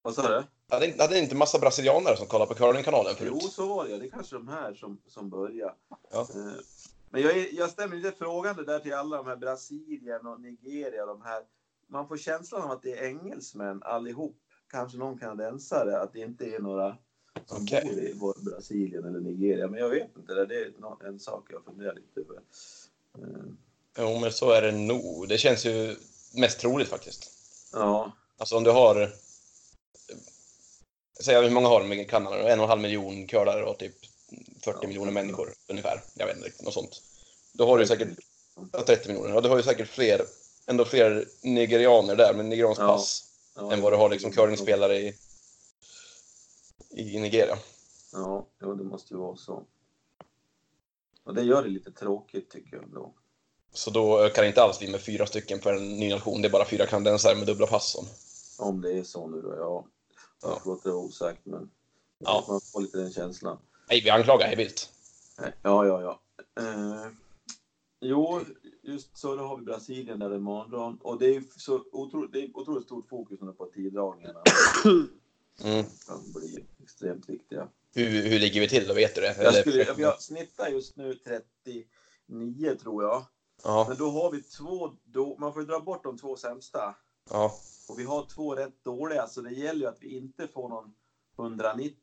[0.02, 0.44] Vad sa du?
[0.70, 3.54] Hade hade inte massa brasilianare som kollar på curlingkanalen Jo, förut?
[3.54, 3.98] så var det.
[3.98, 5.74] Det är kanske de här som, som börjar.
[6.12, 6.28] Ja.
[7.10, 10.42] Eh, Men jag, är, jag stämmer lite frågande där till alla de här Brasilien och
[10.42, 11.06] Nigeria.
[11.06, 11.44] De här.
[11.88, 14.36] Man får känslan av att det är engelsmän allihop.
[14.72, 16.00] Kanske någon kanadensare.
[16.00, 16.98] Att det inte är några
[17.46, 17.82] som Okej.
[17.86, 19.68] bor i vår Brasilien eller Nigeria.
[19.68, 20.46] Men jag vet inte.
[20.46, 22.42] Det är en sak jag funderar lite över.
[23.18, 23.46] Eh,
[23.98, 25.30] Jo, men så är det nog.
[25.30, 25.96] Det känns ju
[26.36, 27.32] mest troligt faktiskt.
[27.74, 29.10] Ja, Alltså om du har...
[31.24, 32.38] Säg hur många har de i Kanada?
[32.54, 33.96] En och en halv miljon curlare och typ
[34.64, 34.88] 40 Ja.
[34.88, 36.04] miljoner människor ungefär.
[36.14, 37.02] Jag vet inte riktigt, något sånt.
[37.54, 38.08] Då har du säkert...
[38.58, 38.70] Mm.
[38.74, 39.30] Ja, 30 miljoner.
[39.30, 40.26] Ja, du har ju säkert fler,
[40.68, 43.24] ändå fler nigerianer där med nigeriansk pass
[43.72, 45.16] än vad du har liksom curlingspelare i,
[46.90, 47.58] i Nigeria.
[48.12, 49.64] Ja, jo, det måste ju vara så.
[51.24, 53.14] Och det gör det lite tråkigt tycker jag då.
[53.74, 56.42] Så då ökar det inte alls vi med fyra stycken på en ny nation.
[56.42, 57.92] Det är bara fyra kanadensare med dubbla pass.
[57.92, 58.08] som-
[58.68, 59.86] Om det är så nu då, ja.
[60.42, 60.62] Jag Ja.
[60.66, 61.70] låter det osagt, men
[62.18, 62.46] Ja.
[62.48, 63.58] man får lite den känslan.
[63.90, 64.90] Nej, vi anklagar hej vilt.
[65.62, 66.20] Ja, ja, ja.
[66.64, 67.12] Eh,
[68.02, 68.42] jo,
[68.84, 71.00] just så då har vi Brasilien där imorgon.
[71.02, 74.44] Och det är så otroligt, det är otroligt stort fokus nu på tiddragningarna.
[75.64, 75.86] Mm.
[76.08, 77.68] De blir extremt viktiga.
[77.96, 78.94] Hur, hur ligger vi till då?
[78.94, 79.36] Vet du det?
[79.44, 81.14] Jag, skulle, jag snittar just nu
[82.28, 83.26] 39 tror jag.
[83.64, 86.96] Ja, Men då har vi två, då, man får ju dra bort de två sämsta.
[87.30, 87.54] ja.
[87.90, 90.94] Och vi har två rätt dåliga, så det gäller ju att vi inte får någon
[91.40, 91.96] 190.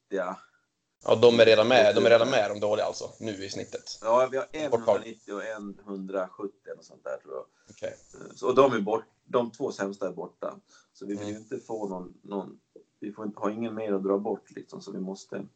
[1.06, 1.94] Ja, de är redan med.
[1.94, 3.98] De är redan med de dåliga alltså, nu i snittet.
[4.02, 4.96] Ja, vi har en Bortval.
[4.96, 7.44] 190 och en 170 och sånt där tror jag.
[7.70, 7.96] Okej.
[8.34, 10.54] Så, och de är bort, de två sämsta är borta.
[10.92, 11.42] Så vi vill ju Mm.
[11.42, 12.60] inte få någon, någon
[13.00, 15.46] vi får inte, har ingen mer att dra bort liksom, så vi måste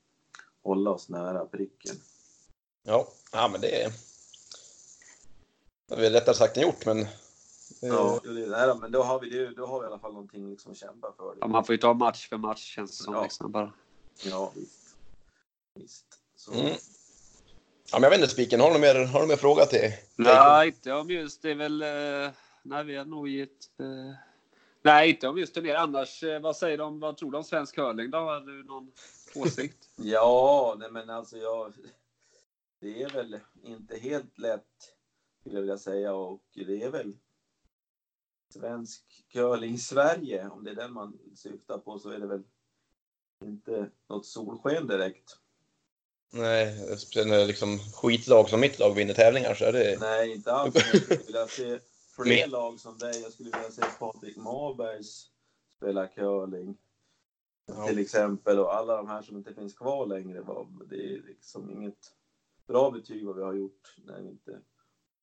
[0.62, 1.96] hålla oss nära pricken.
[2.82, 3.92] Ja, ja, men det är...
[5.86, 7.06] Det är lättare sagt än gjort, men...
[7.80, 10.50] Ja, det är det men då har vi, då har vi i alla fall någonting
[10.50, 11.36] liksom att kämpa för.
[11.40, 13.14] Ja, man får ju ta match för match känns det som.
[13.14, 13.22] Ja.
[13.22, 13.72] Liksom, bara.
[14.24, 14.79] Ja, visst.
[15.74, 16.06] Visst.
[16.36, 16.74] Så, Mm.
[17.92, 19.92] Ja, men jag vet inte, Spiken, har du mer, har du mer fråga till?
[20.16, 21.82] Nej, inte om just det är väl...
[21.82, 23.80] Eh, nej, vi har nog gett...
[23.80, 24.14] Eh,
[24.82, 25.76] nej, inte om just turnéer.
[25.76, 27.00] Annars, eh, vad säger de?
[27.00, 28.18] Vad tror du om svensk curling då?
[28.18, 28.92] Har du någon
[29.34, 29.88] åsikt?
[29.96, 31.72] Ja, nej men alltså jag...
[32.80, 34.94] Det är väl inte helt lätt,
[35.40, 36.14] skulle jag vilja säga.
[36.14, 37.16] Och det är väl
[38.52, 42.42] svensk curling Sverige, om det är den man syftar på, så är det väl
[43.44, 45.39] inte något solsken direkt.
[46.30, 49.96] Nej, speciellt när liksom skitlag som mitt lag vinner tävlingar så är det...
[50.00, 50.74] Nej, inte alls.
[50.74, 51.78] Jag skulle vilja se
[52.16, 53.22] fler Men- lag som dig.
[53.22, 55.26] Jag skulle vilja se Patrik Marbergs
[55.76, 56.76] spela curling.
[57.66, 57.86] Ja.
[57.86, 58.58] Till exempel.
[58.58, 60.42] Och alla de här som inte finns kvar längre.
[60.90, 62.12] Det är liksom inget
[62.66, 64.58] bra betyg vad vi har gjort när vi inte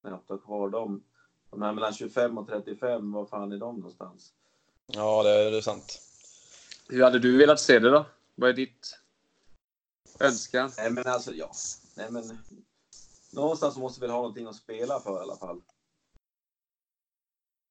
[0.01, 1.03] knappt har kvar dem.
[1.51, 4.33] De här mellan 25 och 35, var fan är de någonstans?
[4.87, 6.01] Ja, det, det är sant.
[6.89, 8.05] Hur hade du velat se det då?
[8.35, 8.99] Vad är ditt
[10.19, 10.71] önskan?
[10.77, 11.51] Nej men alltså, ja.
[11.95, 12.37] Nej men.
[13.33, 15.61] Någonstans måste vi ha någonting att spela för i alla fall.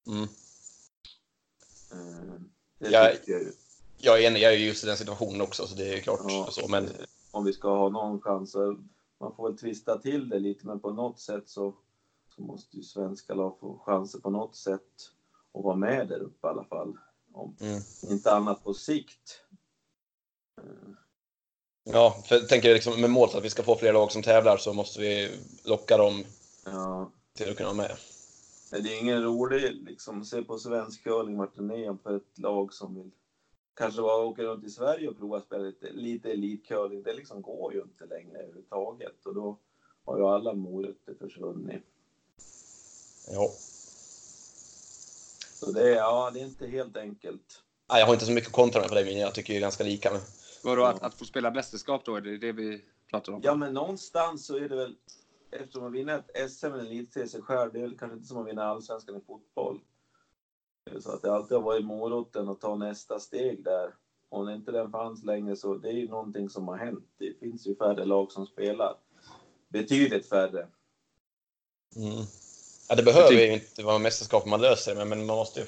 [0.07, 0.23] Mm.
[1.93, 2.41] Eh,
[2.79, 3.53] Det Jag- jag ju.
[3.99, 6.49] Jag är enig, jag är just i den situationen också, så det är klart Ja,
[6.51, 6.69] så.
[6.69, 6.89] Men
[7.31, 8.57] Om vi ska ha någon chans.
[9.21, 11.75] Man får väl twista till det lite, men på något sätt så,
[12.37, 15.11] så måste ju svenska lag få chanser på något sätt
[15.55, 16.99] att vara med där uppe i alla fall.
[17.33, 17.83] Om Mm.
[18.11, 19.41] inte annat på sikt.
[20.63, 20.93] Eh,
[21.93, 24.57] ja, för jag tänker liksom med målet att vi ska få fler lag som tävlar
[24.57, 25.31] så måste vi
[25.65, 26.25] locka dem
[26.65, 27.97] Ja, till att kunna vara med.
[28.73, 32.39] men det är ingen rolig liksom se på svensk curling vart den är för ett
[32.39, 33.11] lag som vill
[33.77, 37.03] kanske bara åka runt i Sverige och prova att spela lite, lite elitcurling.
[37.03, 39.59] Det liksom går ju inte längre överhuvudtaget och då
[40.05, 41.83] har ju alla morötter försvunnit.
[43.33, 43.51] Ja.
[45.61, 47.63] Så det är, ja, det är inte helt enkelt.
[47.89, 49.85] Nej, jag har inte så mycket kontra med på det, men jag tycker är ganska
[49.85, 50.13] lika.
[50.13, 50.21] Men...
[50.67, 52.17] Vadå, att, att få spela mästerskap då?
[52.17, 53.41] Är det det vi pratar om?
[53.45, 54.97] Ja, men någonstans så är det väl,
[55.51, 58.39] eftersom man vinner ett SM eller en elitserie själv, det är väl kanske inte som
[58.39, 59.81] att vinna allsvenskan i fotboll.
[61.01, 63.95] Så att det alltid har varit moroten att ta nästa steg där.
[64.29, 67.05] Och när inte den fanns längre så det är ju någonting som har hänt.
[67.19, 68.97] Det finns ju färre lag som spelar.
[69.69, 70.69] Betydligt färre.
[71.97, 72.25] Mm.
[72.89, 75.67] Ja, det behöver ju inte vara mästerskap man löser det, men, man måste ju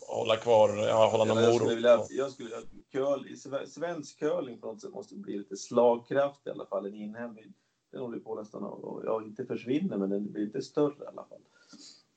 [0.00, 1.78] hålla kvar, ja, hålla någon jag skulle morot.
[1.78, 6.50] vilja, jag skulle vilja, curl, svensk curling på något sätt måste bli lite slagkraft i
[6.50, 6.86] alla fall.
[6.86, 7.42] En inhemsk.
[7.90, 11.06] Den håller på nästan att, och- ja, inte försvinner, men den blir lite större i
[11.06, 11.40] alla fall.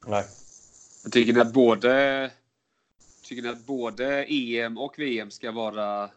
[0.06, 0.28] Nej.
[1.12, 2.32] Tycker ni att både
[3.22, 6.10] Tycker ni att både EM och VM ska vara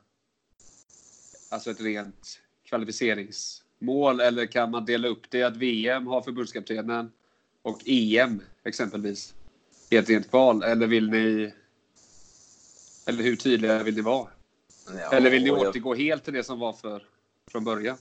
[1.48, 4.20] alltså ett rent kvalificeringsmål?
[4.20, 7.12] Eller kan man dela upp det att VM har förbundskaptenen
[7.62, 9.34] och EM exempelvis
[9.90, 10.62] i ett rent kval?
[10.62, 11.54] Eller vill ni
[13.06, 14.28] eller hur tydliga vill ni vara?
[14.87, 17.07] Ja, Eller vill ni och jag- återgå helt till det som var för,
[17.47, 17.97] från början?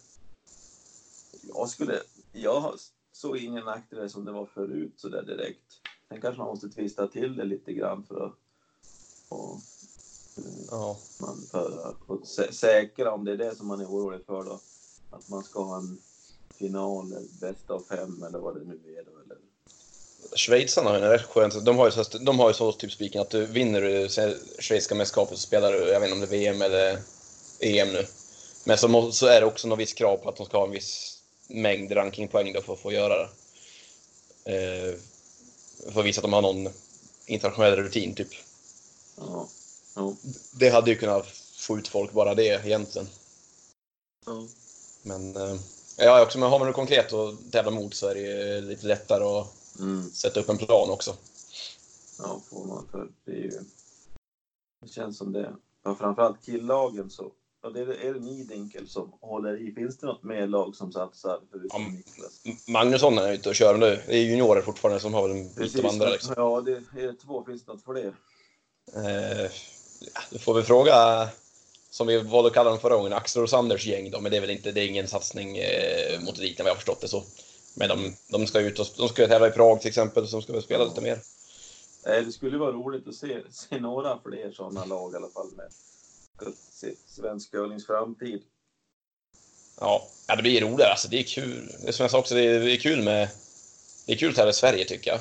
[1.42, 2.00] Jag skulle...
[2.32, 2.74] Jag
[3.12, 5.82] såg ingen nackdel som det var förut så där direkt.
[6.10, 8.34] Sen kanske man måste twista till det lite grann för att...
[9.30, 9.60] Och,
[10.72, 10.98] Ja.
[11.20, 14.44] man, för att och sä- säkra om det är det som man är orolig för
[14.44, 14.60] då.
[15.12, 15.98] Att man ska ha en
[16.58, 19.20] final, bäst av fem eller vad det nu är då.
[19.26, 19.38] Eller,
[20.36, 21.66] Schweizarna har ju en rätt skönt.
[21.66, 24.10] De har ju så, de har ju så typ spiken att du vinner du
[24.60, 27.00] schweiziska mästerskapet så spelar du, jag vet inte om det är VM eller
[27.60, 28.06] EM nu.
[28.64, 30.66] Men så, må, så är det också något visst krav på att de ska ha
[30.66, 33.30] en viss mängd rankingpoäng då för att få göra det.
[34.46, 34.96] Eh,
[35.94, 36.70] för att visa att de har någon
[37.26, 38.30] internationell rutin typ.
[39.18, 39.48] ja,
[39.96, 40.14] ja,
[40.52, 43.10] Det hade ju kunnat få ut folk bara det egentligen.
[44.26, 44.44] ja.
[45.02, 45.56] Men eh,
[45.98, 48.88] ja, också, men har man något konkret att tävla mot så är det ju lite
[48.88, 50.10] lättare att Mm.
[50.12, 51.16] sätta upp en plan också.
[52.20, 53.52] Ja, får man för det är ju...
[54.82, 55.56] Det känns som det.
[55.84, 57.32] Ja, framförallt killagen så.
[57.64, 59.72] Ja, det är, är det Nidinkel som håller i.
[59.72, 62.68] Finns det något mer lag som satsar förutom Ja, Niklas?
[62.68, 64.02] Magnusson är ute och kör nu.
[64.08, 66.10] Det är juniorer fortfarande som har väl en bit av andra.
[66.10, 66.34] Liksom.
[66.38, 67.44] Ja, det är det två.
[67.46, 68.16] Finns det något fler?
[68.96, 69.52] Eh,
[70.14, 71.30] ja, då får vi fråga,
[71.90, 74.38] som vi valde att kalla dem förra gången, Axel och Sanders gäng då, men det
[74.38, 77.08] är väl inte, det är ingen satsning eh, mot eliten vad jag har förstått det
[77.08, 77.24] så.
[77.74, 80.42] Men de, de ska ut och de ska tävla i Prag till exempel, så de
[80.42, 81.20] ska väl spela lite mer.
[82.04, 85.72] Det skulle vara roligt att se, se några fler sådana lag i alla fall med
[87.08, 88.44] svensk curlings framtid.
[89.80, 91.08] Ja, det blir roligare alltså.
[91.08, 91.72] Det är kul.
[91.82, 93.30] Det är som jag sa också, det är, det är kul med
[94.06, 95.20] det är kul att tävla i Sverige tycker jag.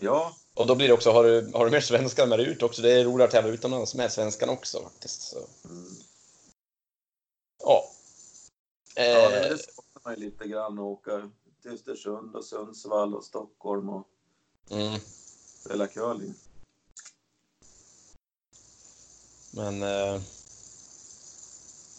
[0.00, 2.62] Ja, Och då blir det också, har du, har du mer svenskar med dig ut
[2.62, 5.22] också, det är roligare att tävla utomlands med svenskarna också faktiskt.
[5.22, 5.92] Så, mm.
[7.64, 7.84] ja.
[8.94, 11.30] ja Eh, det, det saknar man ju lite grann att åka
[11.62, 14.08] till Östersund och Sundsvall och Stockholm och
[14.70, 14.98] mm,
[15.64, 16.34] spela curling.
[19.54, 20.20] men eh,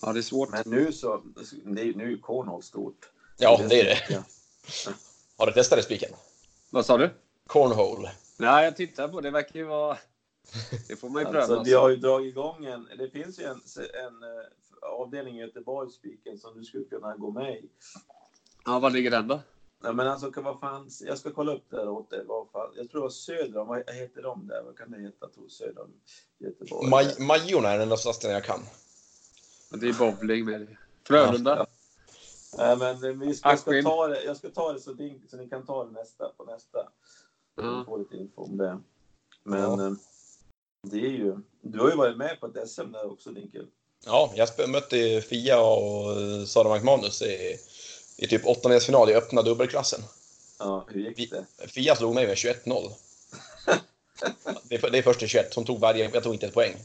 [0.05, 0.49] Ja, det är svårt.
[0.49, 1.21] Men nu så,
[1.65, 3.11] det är, nu är cornhole stort.
[3.37, 3.97] ja, det är det.
[4.09, 4.23] Ja.
[5.37, 6.09] Har du testat det spiken?
[6.69, 7.09] Vad sa du?
[7.47, 8.11] Cornhole.
[8.37, 9.27] Nej, jag tittar på det.
[9.27, 9.97] Det verkar ju vara...
[10.87, 11.39] Det får man ju pröva.
[11.39, 15.41] Alltså, vi har ju dragit igång en, det finns ju en, en eh, avdelning i
[15.41, 17.69] Göteborg, Spiken, som du skulle kunna gå med i.
[18.65, 19.39] Ja, var ligger den då?
[19.83, 22.19] Nej, men alltså, kan- vad fan, jag ska kolla upp det här åt dig.
[22.75, 24.63] Jag tror det var söder om, vad heter de där?
[24.63, 25.27] Vad kan det heta?
[25.27, 25.93] tror, söder om
[26.39, 26.89] Göteborg?
[26.89, 28.59] Maj, Majorna är den satsningen jag kan.
[29.71, 30.77] Det är bowling med det.
[31.07, 31.57] Frölunda.
[31.57, 31.67] Ja.
[32.57, 35.21] Nej, men eh, vi ska, jag, ska ta det, jag ska ta det så, din,
[35.31, 36.89] så ni kan ta det nästa, på nästa.
[37.55, 38.79] Vi får lite info om det.
[39.43, 39.85] Men Ja.
[39.85, 39.93] eh,
[40.87, 43.67] det är ju, du har ju varit med på ett SM där också, Dinkel.
[44.05, 47.57] Ja, jag mötte Fia och eh, Sara McManus i,
[48.17, 49.99] i typ åttondelsfinal i öppna dubbelklassen.
[50.59, 51.45] Ja, hur gick det?
[51.67, 52.91] Fia slog mig med 21-0.
[54.63, 55.55] Det är, det är först till 21.
[55.55, 56.75] Hon tog varje, jag tog inte ett poäng.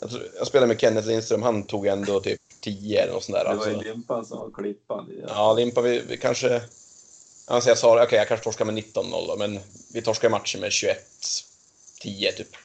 [0.00, 3.38] Jag, tror, jag spelade med Kenneth Lindström, han tog ändå typ 10 eller något sånt
[3.38, 3.44] där.
[3.44, 5.10] Det var ju Alltså, Limpan som var klippan.
[5.28, 6.62] ja, Limpa, vi, vi kanske...
[7.48, 9.60] Jag säger Sara, okej jag kanske torskar med 19-0 då, men
[9.92, 10.94] vi torskar matchen med 21-10
[12.36, 12.56] typ.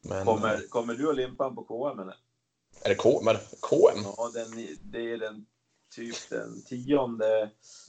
[0.00, 2.16] Men, Kommer, kommer du och Limpan på KM eller?
[2.82, 4.04] är det K, men, KM?
[4.16, 5.46] Ja, den, det är den
[5.94, 6.98] typ den 10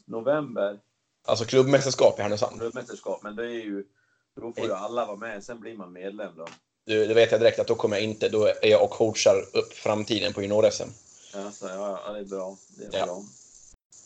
[0.05, 0.79] november,
[1.27, 2.59] Alltså klubbmästerskap i Härnösand.
[2.59, 3.23] klubbmästerskap.
[3.23, 3.83] Men det är ju,
[4.35, 5.43] då får ju alla vara med.
[5.43, 6.47] Sen blir man medlem då.
[6.85, 9.35] Du, det vet jag direkt att då kommer jag inte, då är jag och coachar
[9.53, 10.89] upp framtiden på junior-SM.
[11.33, 12.57] Ja, så, ja, ja, det är bra.
[12.77, 13.05] Det är Ja.
[13.05, 13.23] bra.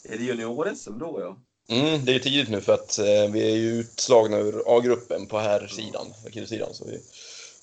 [0.03, 1.37] Är det junior-SM då ja?
[1.75, 5.39] Mm, det är tidigt nu för att eh, vi är ju utslagna ur A-gruppen på
[5.39, 7.01] här sidan, killsidan, så vi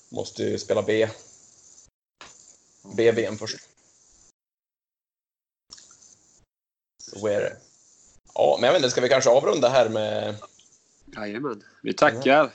[0.09, 1.07] måste ju spela B.
[2.95, 3.57] B-VM först.
[7.19, 7.57] Så är det.
[8.33, 10.35] Ja, men jag vet inte, ska vi kanske avrunda här med...
[11.15, 11.63] Jajamän.
[11.81, 12.51] Vi tackar.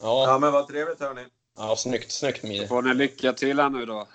[0.00, 1.26] Ja, Ja, men vad trevligt hörni.
[1.56, 2.68] ja snyggt, snyggt Mini.
[2.68, 4.08] Får ni lycka till här nu då.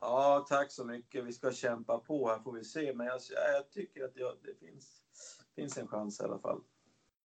[0.00, 1.24] Ja, tack så mycket.
[1.24, 2.92] Vi ska kämpa på här får vi se.
[2.92, 3.20] Men jag,
[3.54, 4.86] jag tycker att jag, det finns,
[5.56, 6.60] finns en chans i alla fall.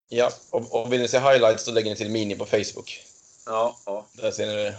[0.10, 3.04] Ja, och, och vill ni se highlights så lägger ni till Mini på Facebook.
[3.46, 4.06] Ja, ja.
[4.14, 4.78] Där ser ni det.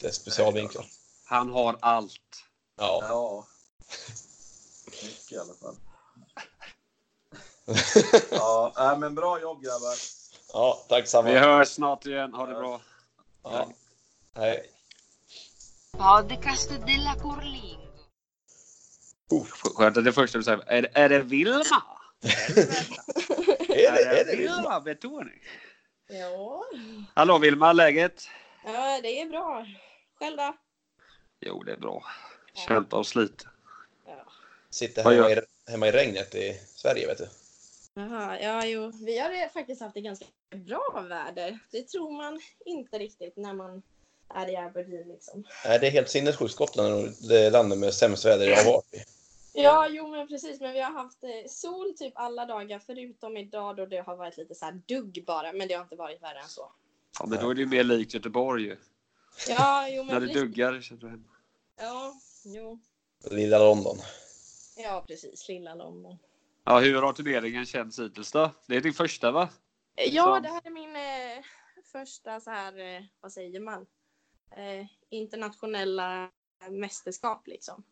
[0.00, 0.86] Det är specialvinklar.
[1.24, 2.44] Han har allt.
[2.78, 2.98] Ja.
[3.08, 3.46] Ja.
[5.02, 5.76] Mycket i alla fall.
[8.30, 9.94] Ja, äh, men bra jobb grabbar.
[10.52, 11.28] ja, tack samma.
[11.28, 12.34] Vi hörs snart igen.
[12.34, 12.80] Ha det bra.
[13.42, 13.68] Ja.
[14.34, 14.70] Hej.
[15.92, 17.76] Podcast della Curlingo.
[19.74, 20.64] Skönt att det första du säger.
[20.66, 21.82] Är, är det Vilma?
[23.68, 25.40] Är det, är det Vilma betoning?
[26.08, 26.64] Ja.
[27.14, 28.28] Hallå Vilma, läget?
[28.64, 29.66] ja, det är bra.
[30.18, 30.56] Själv då?
[31.40, 32.04] Jo, det är bra.
[32.68, 33.48] Kämpa och slita.
[34.70, 37.28] Sitter hemma i, hemma i regnet i Sverige, vet du.
[37.94, 38.92] Jaha, ja, jo.
[39.04, 41.58] Vi har det faktiskt haft ett ganska bra väder.
[41.70, 43.82] Det tror man inte riktigt när man
[44.34, 45.44] är i Aberdeen liksom.
[45.64, 46.52] Nej, det är helt sinnessjukt.
[46.52, 49.04] Skottland är det landet med sämst väder jag har varit i.
[49.52, 50.60] Ja, jo men precis.
[50.60, 54.36] Men vi har haft eh, sol typ alla dagar förutom idag då det har varit
[54.36, 55.52] lite så här dugg bara.
[55.52, 56.72] Men det har inte varit värre än så.
[57.18, 58.76] Ja, men då är det ju mer likt Göteborg ju.
[59.48, 60.42] Ja, jo När men det precis.
[60.42, 61.24] duggar känner du hem.
[61.80, 62.78] Ja, jo.
[63.30, 63.98] Lilla London.
[64.76, 65.48] Ja, precis.
[65.48, 66.18] Lilla London.
[66.64, 68.50] Ja, hur har turneringen känts hittills då?
[68.66, 69.48] Det är din första va?
[69.94, 70.40] Ja, Så.
[70.40, 71.44] det här är min eh,
[71.92, 73.86] första så här, eh, vad säger man?
[74.56, 76.30] Eh, internationella
[76.70, 77.84] mästerskap liksom.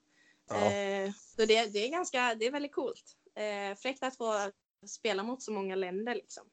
[0.49, 0.71] Ja.
[0.73, 3.17] Eh, så det, det är ganska, det är väldigt coolt.
[3.35, 4.51] Eh, fräckt att få
[4.87, 6.45] spela mot så många länder liksom.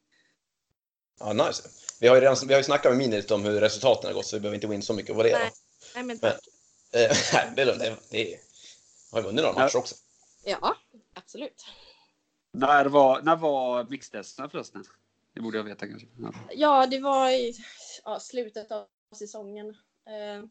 [1.18, 1.68] Ja, nice.
[2.00, 4.14] Vi har ju, redan, vi har ju snackat med Mini lite om hur resultaten har
[4.14, 5.32] gått, så vi behöver inte gå in så mycket på det.
[5.32, 5.50] Nej.
[5.50, 5.54] då.
[5.94, 6.40] Nej men Men- tack.
[6.92, 7.80] Eh, nej, det, är lugnt.
[7.80, 8.40] det, det
[9.12, 9.94] har ju vunnit några matcher också.
[10.44, 10.76] Ja,
[11.14, 11.64] absolut.
[12.52, 14.84] När var, när var mixtesterna förresten?
[15.34, 16.08] Det borde jag veta kanske.
[16.18, 16.32] Ja.
[16.50, 17.54] Ja, det var i
[18.04, 18.86] ja, slutet av
[19.18, 19.68] säsongen.
[20.06, 20.44] Eh,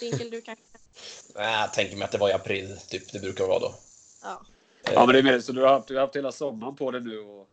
[0.00, 0.56] Dinkel, du kan...
[1.34, 3.12] Nej, jag tänker mig att det var i april, typ.
[3.12, 3.74] Det brukar vara då.
[4.22, 4.42] Ja.
[4.92, 6.90] Ja, men det är mer så du har haft, du har haft hela sommaren på
[6.90, 7.48] det nu och,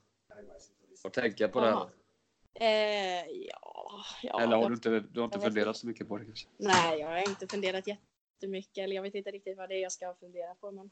[1.04, 1.80] och tänka på det Jaha.
[1.80, 2.68] här.
[2.68, 4.42] Eh, ja, ja.
[4.42, 5.80] Eller har jag- du inte, du har inte funderat inte.
[5.80, 6.48] så mycket på det kanske?
[6.58, 8.78] Nej, jag har inte funderat jättemycket.
[8.84, 10.72] Eller jag vet inte riktigt vad det är jag ska fundera på.
[10.72, 10.90] Men...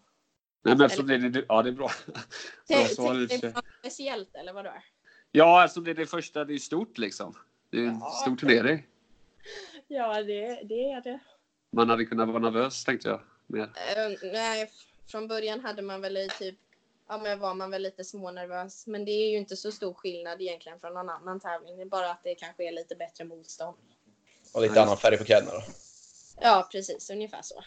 [0.64, 1.92] Nej, men eftersom det är, ja, det är bra.
[2.68, 4.84] bra svar på något speciellt eller vad det är?
[5.32, 7.38] Ja, eftersom det är det första, det är stort liksom.
[7.70, 8.10] Det är en Ja.
[8.22, 8.88] stor turnering.
[9.88, 11.20] Ja, det, det är det.
[11.72, 13.22] Man hade kunnat vara nervös tänkte jag.
[13.48, 13.62] Mer.
[13.64, 16.56] Eh, nej, f- från början hade man väl i typ,
[17.08, 18.88] ja men var man väl lite smånervös.
[18.88, 21.76] Men det är ju inte så stor skillnad egentligen från någon annan tävling.
[21.78, 23.78] Det är bara att det kanske är lite bättre motstånd.
[24.54, 24.84] Och lite Nej.
[24.84, 25.62] annan färg på kläderna då.
[26.42, 27.10] Ja, precis.
[27.10, 27.64] Ungefär så.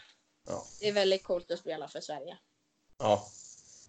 [0.47, 0.65] Ja.
[0.81, 2.39] Det är väldigt coolt att spela för Sverige.
[2.99, 3.29] Ja.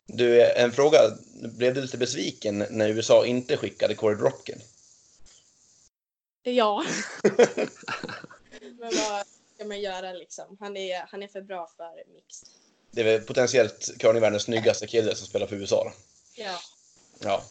[0.08, 1.00] Du, en fråga.
[1.34, 4.62] Blev du lite besviken när USA inte skickade Corey Dropkin?
[6.44, 6.86] Ja.
[8.80, 10.58] men vad ska man göra liksom?
[10.60, 12.50] Han är, han är för bra för mixed.
[12.92, 15.92] Det är väl potentiellt curlingvärldens snyggaste kille som spelar för USA då.
[16.36, 16.60] Ja.
[17.20, 17.44] Ja.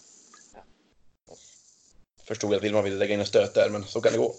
[2.25, 4.35] Förstod att Vilma ville lägga in en stöt där, men så kan det gå.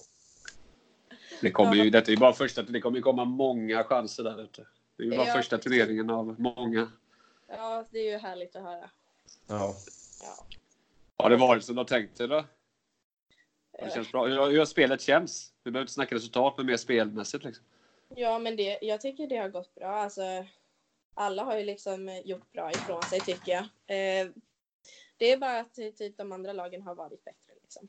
[1.41, 4.43] Det kommer ju, detta är ju bara första, det kommer ju komma många chanser där
[4.43, 4.67] ute.
[4.97, 5.33] Det är ju bara Ja.
[5.33, 6.91] första turneringen av många.
[7.57, 8.89] Ja, det är ju härligt att höra.
[9.47, 9.75] Ja.
[10.21, 10.45] Ja.
[11.17, 12.45] Har det varit som du har tänkt dig då?
[13.71, 14.25] Det Eh, känns bra.
[14.25, 15.53] Hur, hur har spelet känts?
[15.63, 17.65] Vi behöver inte snacka resultat, men mer spelmässigt liksom.
[18.15, 19.87] Ja, men det, jag tycker det har gått bra.
[19.87, 20.45] Alltså,
[21.13, 23.63] alla har ju liksom eh, gjort bra ifrån sig tycker jag.
[23.63, 24.27] Eh,
[25.17, 27.53] det är bara att eh, typ, de andra lagen har varit bättre.
[27.61, 27.87] Liksom.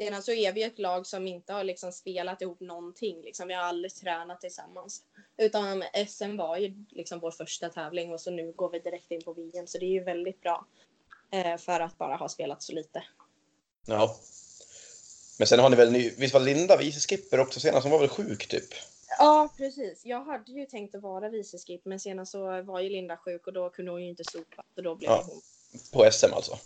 [0.00, 3.20] Sedan så är vi ett lag som inte har liksom spelat ihop någonting.
[3.22, 3.48] Liksom.
[3.48, 5.02] Vi har aldrig tränat tillsammans.
[5.36, 9.22] Utan SM var ju liksom vår första tävling och så nu går vi direkt in
[9.22, 9.66] på VM.
[9.66, 10.66] Så det är ju väldigt bra.
[11.30, 13.02] Eh, för att bara ha spelat så lite.
[13.86, 14.16] ja.
[15.38, 16.10] Men sen har ni väl ny...
[16.18, 17.82] Visst var Linda vice skipper också senast?
[17.82, 18.64] Hon var väl sjuk typ?
[19.18, 20.00] Ja, precis.
[20.04, 23.52] Jag hade ju tänkt att vara viceskip men senare så var ju Linda sjuk och
[23.52, 24.64] då kunde hon ju inte sopa.
[24.74, 25.24] Så då blev Ja.
[25.26, 25.40] hon.
[25.92, 26.58] På SM alltså?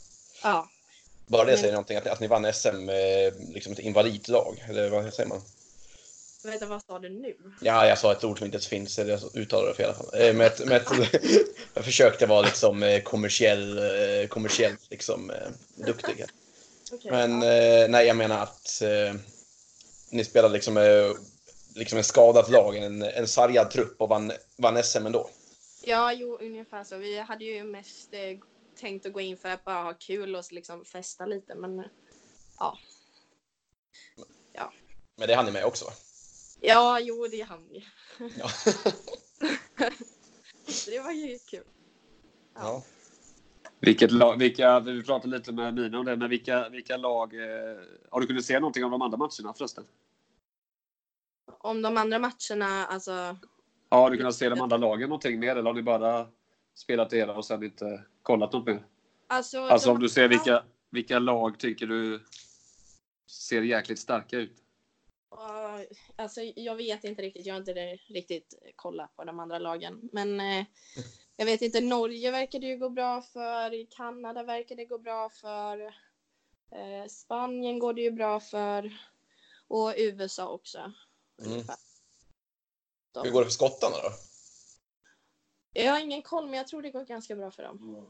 [0.43, 0.69] Ja,
[1.27, 4.65] Bara det säger någonting, att, att ni vann SM med liksom ett invalidlag?
[4.69, 5.41] Eller vad säger man?
[6.45, 7.37] vänta vad sa du nu?
[7.61, 9.89] Ja, jag sa ett ord som inte ens finns, eller jag uttalade det fel i
[9.89, 10.21] alla fall.
[10.21, 11.23] Eh, Med ett, med ett,
[11.75, 15.37] jag försökte vara liksom eh, kommersiell, eh, kommersiellt liksom eh,
[15.75, 16.25] duktig.
[16.93, 17.53] Okej, Men ja.
[17.53, 19.15] eh, nej, jag menar att eh,
[20.11, 21.11] ni spelade liksom, eh,
[21.75, 25.31] liksom en skadat lag, en, en sargad trupp och vann, vann SM ändå.
[25.85, 26.97] ja, jo ungefär så.
[26.97, 28.39] Vi hade ju mest eh,
[28.83, 31.87] tänkt att gå in för att bara ha kul och liksom festa lite men eh,
[35.17, 35.91] Men det hann ni med också va?
[36.61, 37.87] ja, jo det hann vi.
[38.39, 38.49] Ja.
[40.87, 41.65] Det var ju kul.
[42.55, 42.83] ja.
[43.81, 47.35] Vilket lag, vilka, vi pratade lite med Mina om det, men vilka, vilka lag...
[47.35, 47.79] Eh,
[48.11, 49.85] har du kunnat se någonting av de andra matcherna förresten?
[51.59, 53.37] Om de andra matcherna, alltså.
[53.91, 56.29] Ja, har du kunnat se de andra lagen någonting mer eller har ni bara
[56.75, 58.87] spelat era och sen inte kollat något mer?
[59.27, 62.25] Alltså, Alltså om du ser vilka, vilka lag tycker du
[63.27, 64.63] ser jäkligt starka ut?
[65.31, 65.85] Ja,
[66.17, 67.47] alltså, jag vet inte riktigt.
[67.47, 70.09] Jag har inte riktigt kollat på de andra lagen.
[70.13, 70.65] Men eh,
[71.37, 71.81] jag vet inte.
[71.81, 73.91] Norge verkar det ju gå bra för.
[73.91, 75.81] Kanada verkar det gå bra för.
[76.71, 78.99] Eh, Spanien går det ju bra för.
[79.69, 80.93] Och USA också.
[81.45, 81.63] Mm.
[83.23, 84.11] Hur går det för skottarna då?
[85.73, 88.07] Jag har ingen koll, men jag tror det går ganska bra för dem.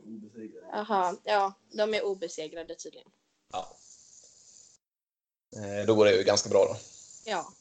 [0.73, 3.09] Jaha, ja, de är obesegrade tydligen.
[3.53, 3.77] Ja.
[5.57, 6.77] Eh, Då går det ju ganska bra då.
[7.27, 7.53] Ja,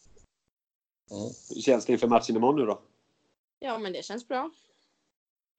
[1.11, 1.23] Mm.
[1.49, 2.81] Hur känns det inför matchen imorgon nu då?
[3.59, 4.51] ja men det känns bra.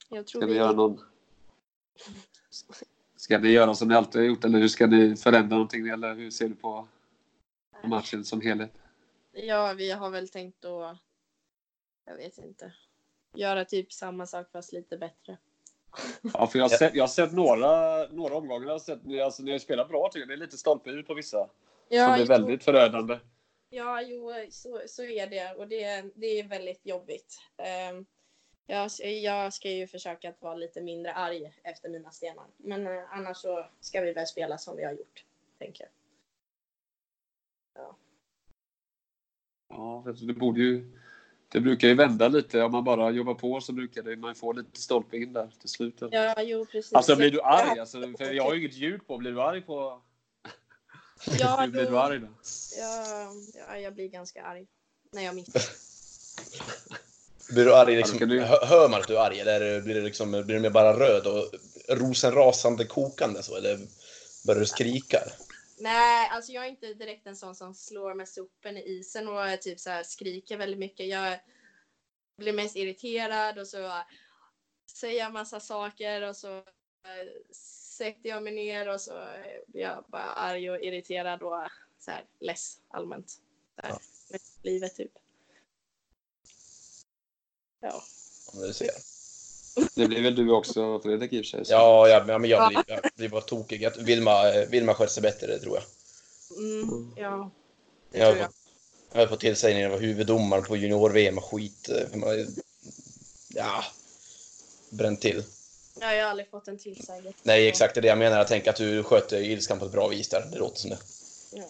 [0.09, 0.55] Jag tror Ska vi...
[0.55, 1.01] göra någon...
[3.17, 6.15] Ska ni göra som ni alltid har gjort eller hur ska ni förändra någonting eller
[6.15, 6.89] hur ser du på
[7.85, 8.73] matchen som helhet?
[9.33, 10.99] Ja, vi har väl tänkt att,
[12.05, 12.73] jag vet inte,
[13.35, 15.37] göra typ samma sak fast lite bättre.
[16.35, 18.67] Ja, för jag har sett, jag har sett några, några omgångar.
[18.67, 20.29] Jag har sett, alltså, ni har spelat bra tycker jag.
[20.29, 21.51] Det är lite stolpe ut på vissa.
[21.89, 23.19] Ja, som är jo, väldigt förödande.
[23.71, 27.39] ja jo, så, så är det och det, det är väldigt jobbigt.
[27.57, 28.07] Ehm,
[28.67, 32.47] jag, jag ska ju försöka att vara lite mindre arg efter mina stenar.
[32.57, 35.25] Men eh, annars så ska vi väl spela som vi har gjort,
[35.59, 35.93] tänker jag.
[39.69, 41.02] Ja, alltså, det borde ju...
[41.53, 42.63] Det brukar ju vända lite.
[42.63, 45.69] Om man bara jobbar på så brukar det, man få lite stolpe in där till
[45.69, 45.99] slut.
[46.11, 46.93] Ja, jo, precis.
[46.93, 47.79] Alltså blir du arg?
[47.81, 49.19] Alltså, för jag har ju inget ljud på.
[49.19, 50.03] Blir du arg på...
[51.39, 52.29] Ja, Hur blir du arg då?
[52.79, 53.27] Ja,
[53.69, 54.67] ja, jag blir ganska arg
[55.13, 55.63] när jag missar.
[57.55, 60.01] Blir du arg liksom, du- hö- hör man att du är arg eller blir, det
[60.01, 61.51] liksom, blir du mer bara röd och
[61.89, 63.57] rosenrasande kokande så?
[63.57, 63.79] Eller
[64.47, 65.19] börjar du skrika?
[65.83, 69.61] Nej, alltså jag är inte direkt en sån som slår med sopen i isen och
[69.61, 71.09] typ så skriker väldigt mycket.
[71.09, 71.39] Jag
[72.37, 74.03] blir mest irriterad och så
[74.99, 77.55] säger jag massa saker och så eh,
[77.99, 79.27] sätter jag mig ner och så
[79.67, 81.69] blir jag bara arg och irriterad och
[81.99, 83.31] så här less allmänt.
[83.31, 83.41] Så
[83.83, 83.99] här, Ja.
[84.31, 85.13] med livet typ.
[87.81, 88.03] Ja.
[88.53, 89.12] Om du ser.
[89.95, 91.65] Det blir väl du också Fredrik i och för sig?
[91.65, 91.73] så.
[91.73, 93.89] Ja, ja, men jag blir, jag blir bara tokig.
[93.99, 95.85] Vilma, eh, Vilma sköter sig bättre, det tror jag.
[96.59, 97.51] Mm, ja.
[98.11, 98.47] Det Jag tror har, jag.
[98.47, 98.57] fått,
[99.13, 101.89] jag har fått tillsägning av huvuddomare på junior-VM och skit.
[101.89, 102.47] eh, för man-
[103.55, 103.85] Ja,
[104.91, 105.45] bränt till.
[106.01, 107.39] Ja, jag har aldrig fått en tillsägelse.
[107.43, 108.39] Nej, exakt det är det jag menar.
[108.39, 110.49] Jag tänker att du sköter ilskan på ett bra vis där.
[110.53, 110.99] Det låter som det.
[111.53, 111.65] Ja.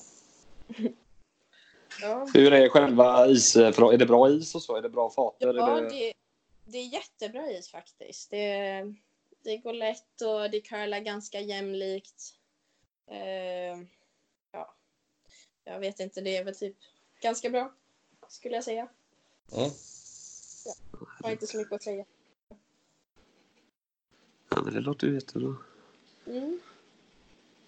[2.34, 3.56] Hur är själva is?
[3.56, 4.76] Är det bra is och så?
[4.76, 5.46] Är det bra fater?
[5.46, 6.12] Ja, det...
[6.64, 8.30] det, det är jättebra is faktiskt.
[8.30, 8.94] Det,
[9.44, 12.34] det går lätt och det curlar ganska jämlikt.
[13.10, 13.78] Eh,
[14.52, 14.74] ja,
[15.64, 16.76] jag vet inte, det är väl typ
[17.20, 17.72] ganska bra
[18.32, 18.88] skulle jag säga.
[19.52, 19.70] Mm.
[21.18, 22.04] Jag har inte så mycket att säga.
[24.50, 25.56] Ja, men det låter ju jättebra.
[26.26, 26.60] Mm.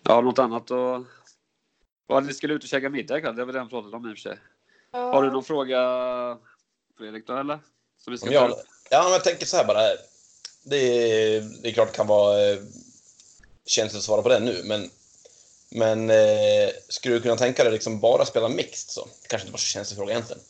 [0.03, 1.05] Ja, något annat och...
[2.07, 3.37] Ja, ni skulle ut och käka middag ikväll.
[3.37, 4.39] Det har vi redan pratat om i och för sig.
[4.91, 5.79] Har du någon fråga
[6.97, 7.59] Fredrik då eller?
[7.97, 8.51] Som vi ska Om jag?
[8.95, 9.83] Ja, men jag tänker så här bara.
[10.63, 12.59] Det är, det är klart det kan vara eh,
[13.67, 14.91] känsligt att svara på den nu, men,
[15.69, 19.09] men eh, skulle du kunna tänka dig liksom bara spela mixed så?
[19.23, 20.43] Det kanske inte var så känslig fråga egentligen.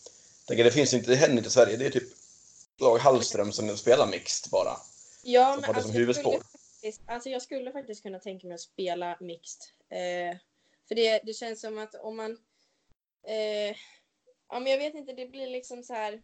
[0.46, 1.76] Tänker, det finns inte, det händer inte i Sverige.
[1.76, 2.08] Det är typ
[2.80, 4.76] lag Hallström som spelar mixed bara.
[5.22, 6.34] Ja, Som men hade alltså, som huvudspår.
[6.34, 6.42] Jag
[6.84, 9.62] faktiskt, alltså jag skulle faktiskt kunna tänka mig att spela mixed.
[9.90, 10.36] Eh,
[10.88, 12.32] för det, det känns som att om man...
[13.26, 13.76] Eh,
[14.48, 16.22] ja, men jag vet inte, det blir liksom så här...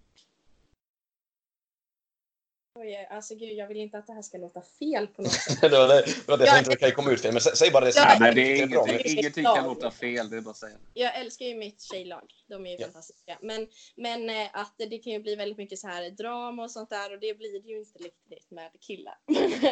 [2.82, 5.60] Oj, alltså gud, jag vill inte att det här ska låta fel på något sätt.
[5.60, 7.32] det var det, det, var det Ja, jag tänkte det kan ju komma ut fel,
[7.32, 7.92] men sä, säg bara det.
[7.96, 8.86] Ja, Nej, det är bra.
[8.88, 10.30] ingenting, ingenting kan låta fel.
[10.30, 10.76] Det är bara att säga.
[10.94, 12.32] Jag älskar ju mitt tjejlag.
[12.46, 12.84] De är ju Ja.
[12.84, 13.38] fantastiska.
[13.42, 16.90] Men, men eh, att det kan ju bli väldigt mycket så här drama och sånt
[16.90, 19.18] där och det blir det ju inte riktigt med killar.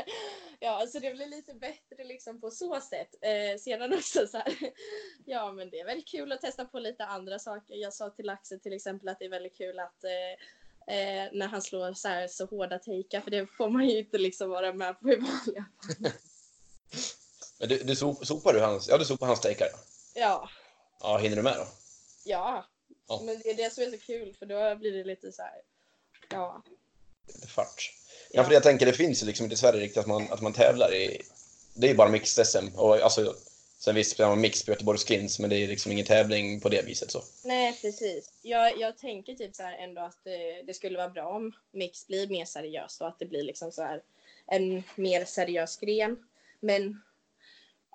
[0.61, 3.15] ja, så det blir lite bättre liksom på så sätt.
[3.23, 4.55] Eh, sedan också så här.
[5.25, 7.75] Ja, men det är väldigt kul att testa på lite andra saker.
[7.75, 10.11] Jag sa till Axel till exempel att det är väldigt kul att eh,
[10.89, 14.19] Eh, när han slår så, här, så hårda takear för det får man ju inte
[14.19, 16.13] liksom vara med på i vanliga fall.
[17.59, 19.57] Men du, du sop, sopar du hans, ja du sopar hans här.
[19.61, 19.69] ja.
[20.15, 20.49] Ja,
[21.01, 21.67] Ja, hinner du med då?
[22.25, 22.67] ja.
[23.09, 23.23] Ja.
[23.25, 25.55] Men det är det som är så kul för då blir det lite så här.
[26.31, 26.63] Ja.
[27.27, 27.93] Lite fart.
[28.31, 30.41] Ja, för jag tänker det finns ju liksom inte i Sverige riktigt att man, att
[30.41, 31.23] man tävlar i...
[31.75, 32.77] Det är ju bara mixed-SM.
[32.77, 33.35] Och alltså,
[33.79, 36.69] sen visst spelar man mix på Göteborgs Skins, men det är liksom ingen tävling på
[36.69, 37.23] det viset så.
[37.45, 38.33] Nej, precis.
[38.43, 42.07] Jag, jag tänker typ så här ändå att det, det skulle vara bra om mix
[42.07, 44.03] blir mer seriöst och att det blir liksom så här
[44.47, 46.29] en mer seriös gren.
[46.61, 47.03] Men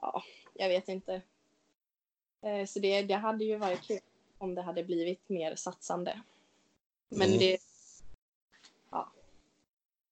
[0.01, 0.23] ja,
[0.53, 1.21] jag vet inte.
[2.41, 3.99] Eh, Så det, det hade ju varit kul
[4.37, 6.21] om det hade blivit mer satsande.
[7.09, 7.39] Men Mm.
[7.39, 7.57] det,
[8.91, 9.11] ja,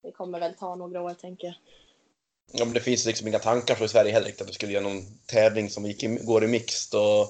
[0.02, 1.56] det kommer väl ta några år tänker jag.
[2.52, 4.84] Ja, men det finns liksom inga tankar så i Sverige heller att du skulle göra
[4.84, 7.30] någon tävling som gick i, går i mixed och, och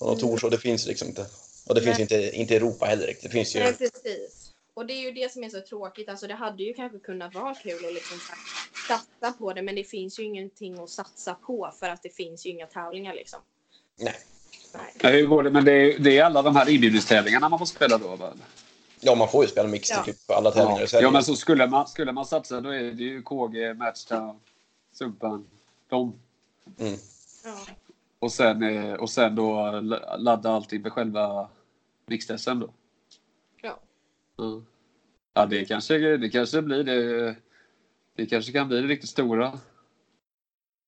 [0.00, 0.30] något Mm.
[0.30, 1.26] tours och det finns liksom inte.
[1.66, 2.02] Och det finns Nej.
[2.02, 3.22] inte, inte i Europa heller riktigt.
[3.22, 3.60] Det finns ju...
[3.60, 4.52] Nej, precis.
[4.74, 6.08] Och det är ju det som är så tråkigt.
[6.08, 8.18] Alltså det hade ju kanske kunnat vara kul att liksom
[8.88, 12.46] satsa på det, men det finns ju ingenting att satsa på för att det finns
[12.46, 13.40] ju inga tävlingar liksom.
[13.98, 14.14] Nej.
[14.74, 14.82] Nej.
[15.00, 15.50] Ja, hur går det?
[15.50, 18.16] Men det är, det är alla de här inbjudningstävlingarna man får spela då?
[18.16, 18.32] Va?
[19.00, 20.04] Ja, man får ju spela mixed Ja.
[20.04, 20.86] typ alla tävlingar i Ja.
[20.86, 21.04] Sverige.
[21.06, 24.40] ja, men så skulle man, skulle man satsa då är det ju KG, Matchtown,
[24.98, 25.46] Sumpan,
[25.88, 26.18] de.
[26.78, 26.96] Mm.
[27.44, 27.58] Ja.
[28.18, 31.48] Och sen, eh, och sen då la- ladda allting med själva
[32.06, 32.70] mixtesten då.
[33.62, 33.78] Ja.
[34.36, 34.62] Ja,
[35.34, 37.34] ja det, kanske, det kanske blir det.
[38.14, 39.58] Det kanske kan bli det riktigt stora.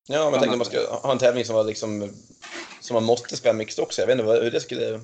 [0.08, 2.10] Ja, men jag tänkte att man skulle ha en tävling som var liksom
[2.80, 4.02] som man måste spela mixed också.
[4.02, 5.00] Jag vet inte vad- hur det skulle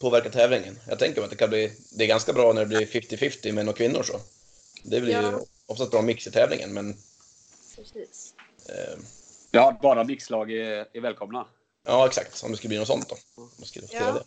[0.00, 0.78] påverka tävlingen.
[0.88, 3.68] Jag tänker att det kan bli, det är ganska bra när det blir 50-50 män
[3.68, 4.20] och kvinnor så.
[4.82, 5.40] Det blir ju Ja.
[5.66, 6.96] oftast bra mix i tävlingen, men
[7.76, 8.34] Precis.
[8.68, 8.98] eh,
[9.50, 11.46] Ja, bara mixlag är, är välkomna.
[11.86, 12.42] ja, exakt.
[12.44, 13.16] Om det skulle bli något sånt då.
[13.42, 14.12] Om man skulle Ja.
[14.12, 14.22] det.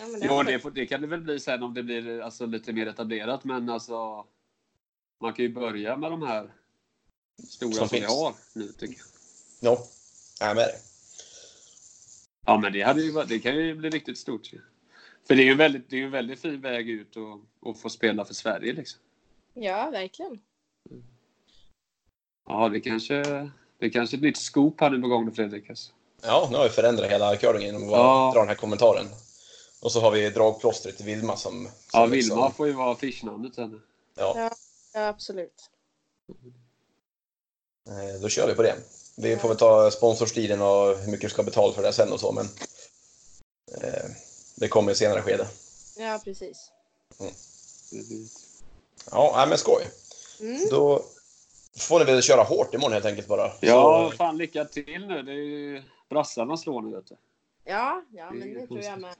[0.00, 2.46] Ja, men det Jo, det, det kan det väl bli sen om det blir alltså,
[2.46, 4.26] lite mer etablerat, men alltså.
[5.20, 6.52] Man kan ju börja med de här
[7.48, 8.94] stora Som som, vi har nu tycker
[9.60, 9.72] jag.
[9.72, 9.84] Ja,
[10.40, 10.78] jag är med dig.
[12.46, 14.50] Ja, men det, hade ju, det kan ju bli riktigt stort.
[15.26, 17.80] För det är ju en väldigt, det är en väldigt fin väg ut och, och
[17.80, 19.00] få spela för Sverige liksom.
[19.54, 20.40] Ja, verkligen.
[22.46, 25.70] Ja, det kanske, det kanske är ett nytt scoop här nu på gång Fredrik.
[25.70, 25.92] Alltså.
[26.22, 28.30] Ja, nu har vi förändrat hela curlingen genom att Ja.
[28.34, 29.06] dra den här kommentaren.
[29.82, 31.52] Och så har vi dragplåstret till Vilma som...
[31.64, 33.82] som Ja, liksom- Vilma får ju vara affischnamnet sen.
[34.14, 34.50] Ja,
[34.94, 35.70] Ja, absolut.
[37.88, 38.76] eh, då kör vi på det.
[39.16, 42.12] Vi får väl ta sponsorstilen och hur mycket vi ska ha betalt för det sen
[42.12, 42.48] och så, men...
[43.82, 44.10] Eh,
[44.56, 45.46] det kommer i senare skede.
[45.96, 46.70] Ja, precis.
[49.10, 49.88] Ja, nej, men skoj.
[50.40, 50.68] Mm.
[50.70, 51.04] Då
[51.78, 53.52] får ni väl köra hårt imorgon helt enkelt bara.
[53.60, 55.22] Ja, Så, fan lycka till nu.
[55.22, 57.16] Det är ju brassarna slår nu vet du.
[57.64, 59.16] Ja, ja, Det men det tror jag med.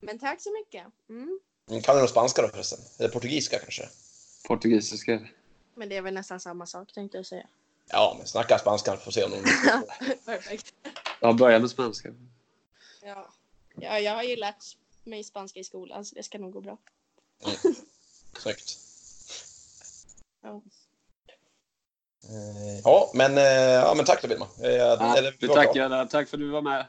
[0.00, 0.86] Men tack så mycket.
[1.08, 1.40] Mm.
[1.82, 2.78] kan ni någon spanska då förresten?
[2.98, 3.88] Eller portugisiska kanske?
[4.48, 5.20] Portugisiska.
[5.74, 7.46] Men det är väl nästan samma sak tänkte jag säga.
[7.90, 9.44] Ja, men snacka spanska får se om någon...
[10.24, 10.74] Perfekt.
[11.20, 12.08] Ja, börja med spanska.
[13.02, 13.28] Ja.
[13.74, 14.64] ja, jag har ju lärt
[15.04, 16.78] mig spanska i skolan så det ska nog gå bra.
[18.38, 18.78] Snyggt.
[20.42, 20.62] Ja.
[22.30, 24.46] Eh, Ja, men, eh, ja, men tack då Vilma.
[24.62, 25.16] Eh, Ja,
[25.74, 26.10] jag.
[26.10, 26.86] Tack för att du var med.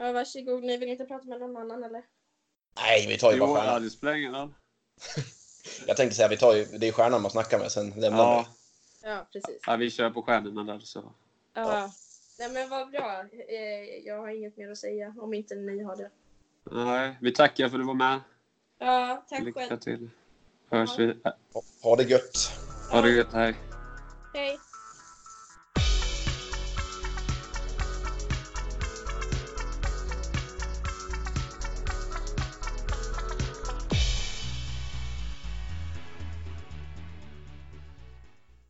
[0.00, 0.62] ja, varsågod.
[0.64, 2.02] Ni vill inte prata med någon annan eller?
[2.76, 3.82] Nej, vi tar ju Jo, bara ja, stjärnan.
[3.82, 4.54] det spelar ingen roll.
[5.86, 8.46] Jag tänkte säga, vi tar ju, det är stjärnan man snackar med, sen lämnar Ja,
[9.02, 9.08] vi.
[9.08, 9.58] Ja, precis.
[9.66, 11.12] ja, vi kör på stjärnorna där så.
[11.54, 11.90] Ja.
[12.38, 13.24] Nej men vad bra.
[14.04, 16.10] Jag har inget mer att säga om inte ni har det.
[16.70, 18.20] Nej, vi tackar för att du var med.
[18.78, 19.78] Ja, tack Lycka själv.
[19.80, 20.10] till.
[20.70, 21.14] Hörs vi.
[21.82, 22.50] Ha det gött.
[22.90, 23.32] Ha det gött.
[23.32, 23.54] Hej.
[24.34, 24.58] Hej.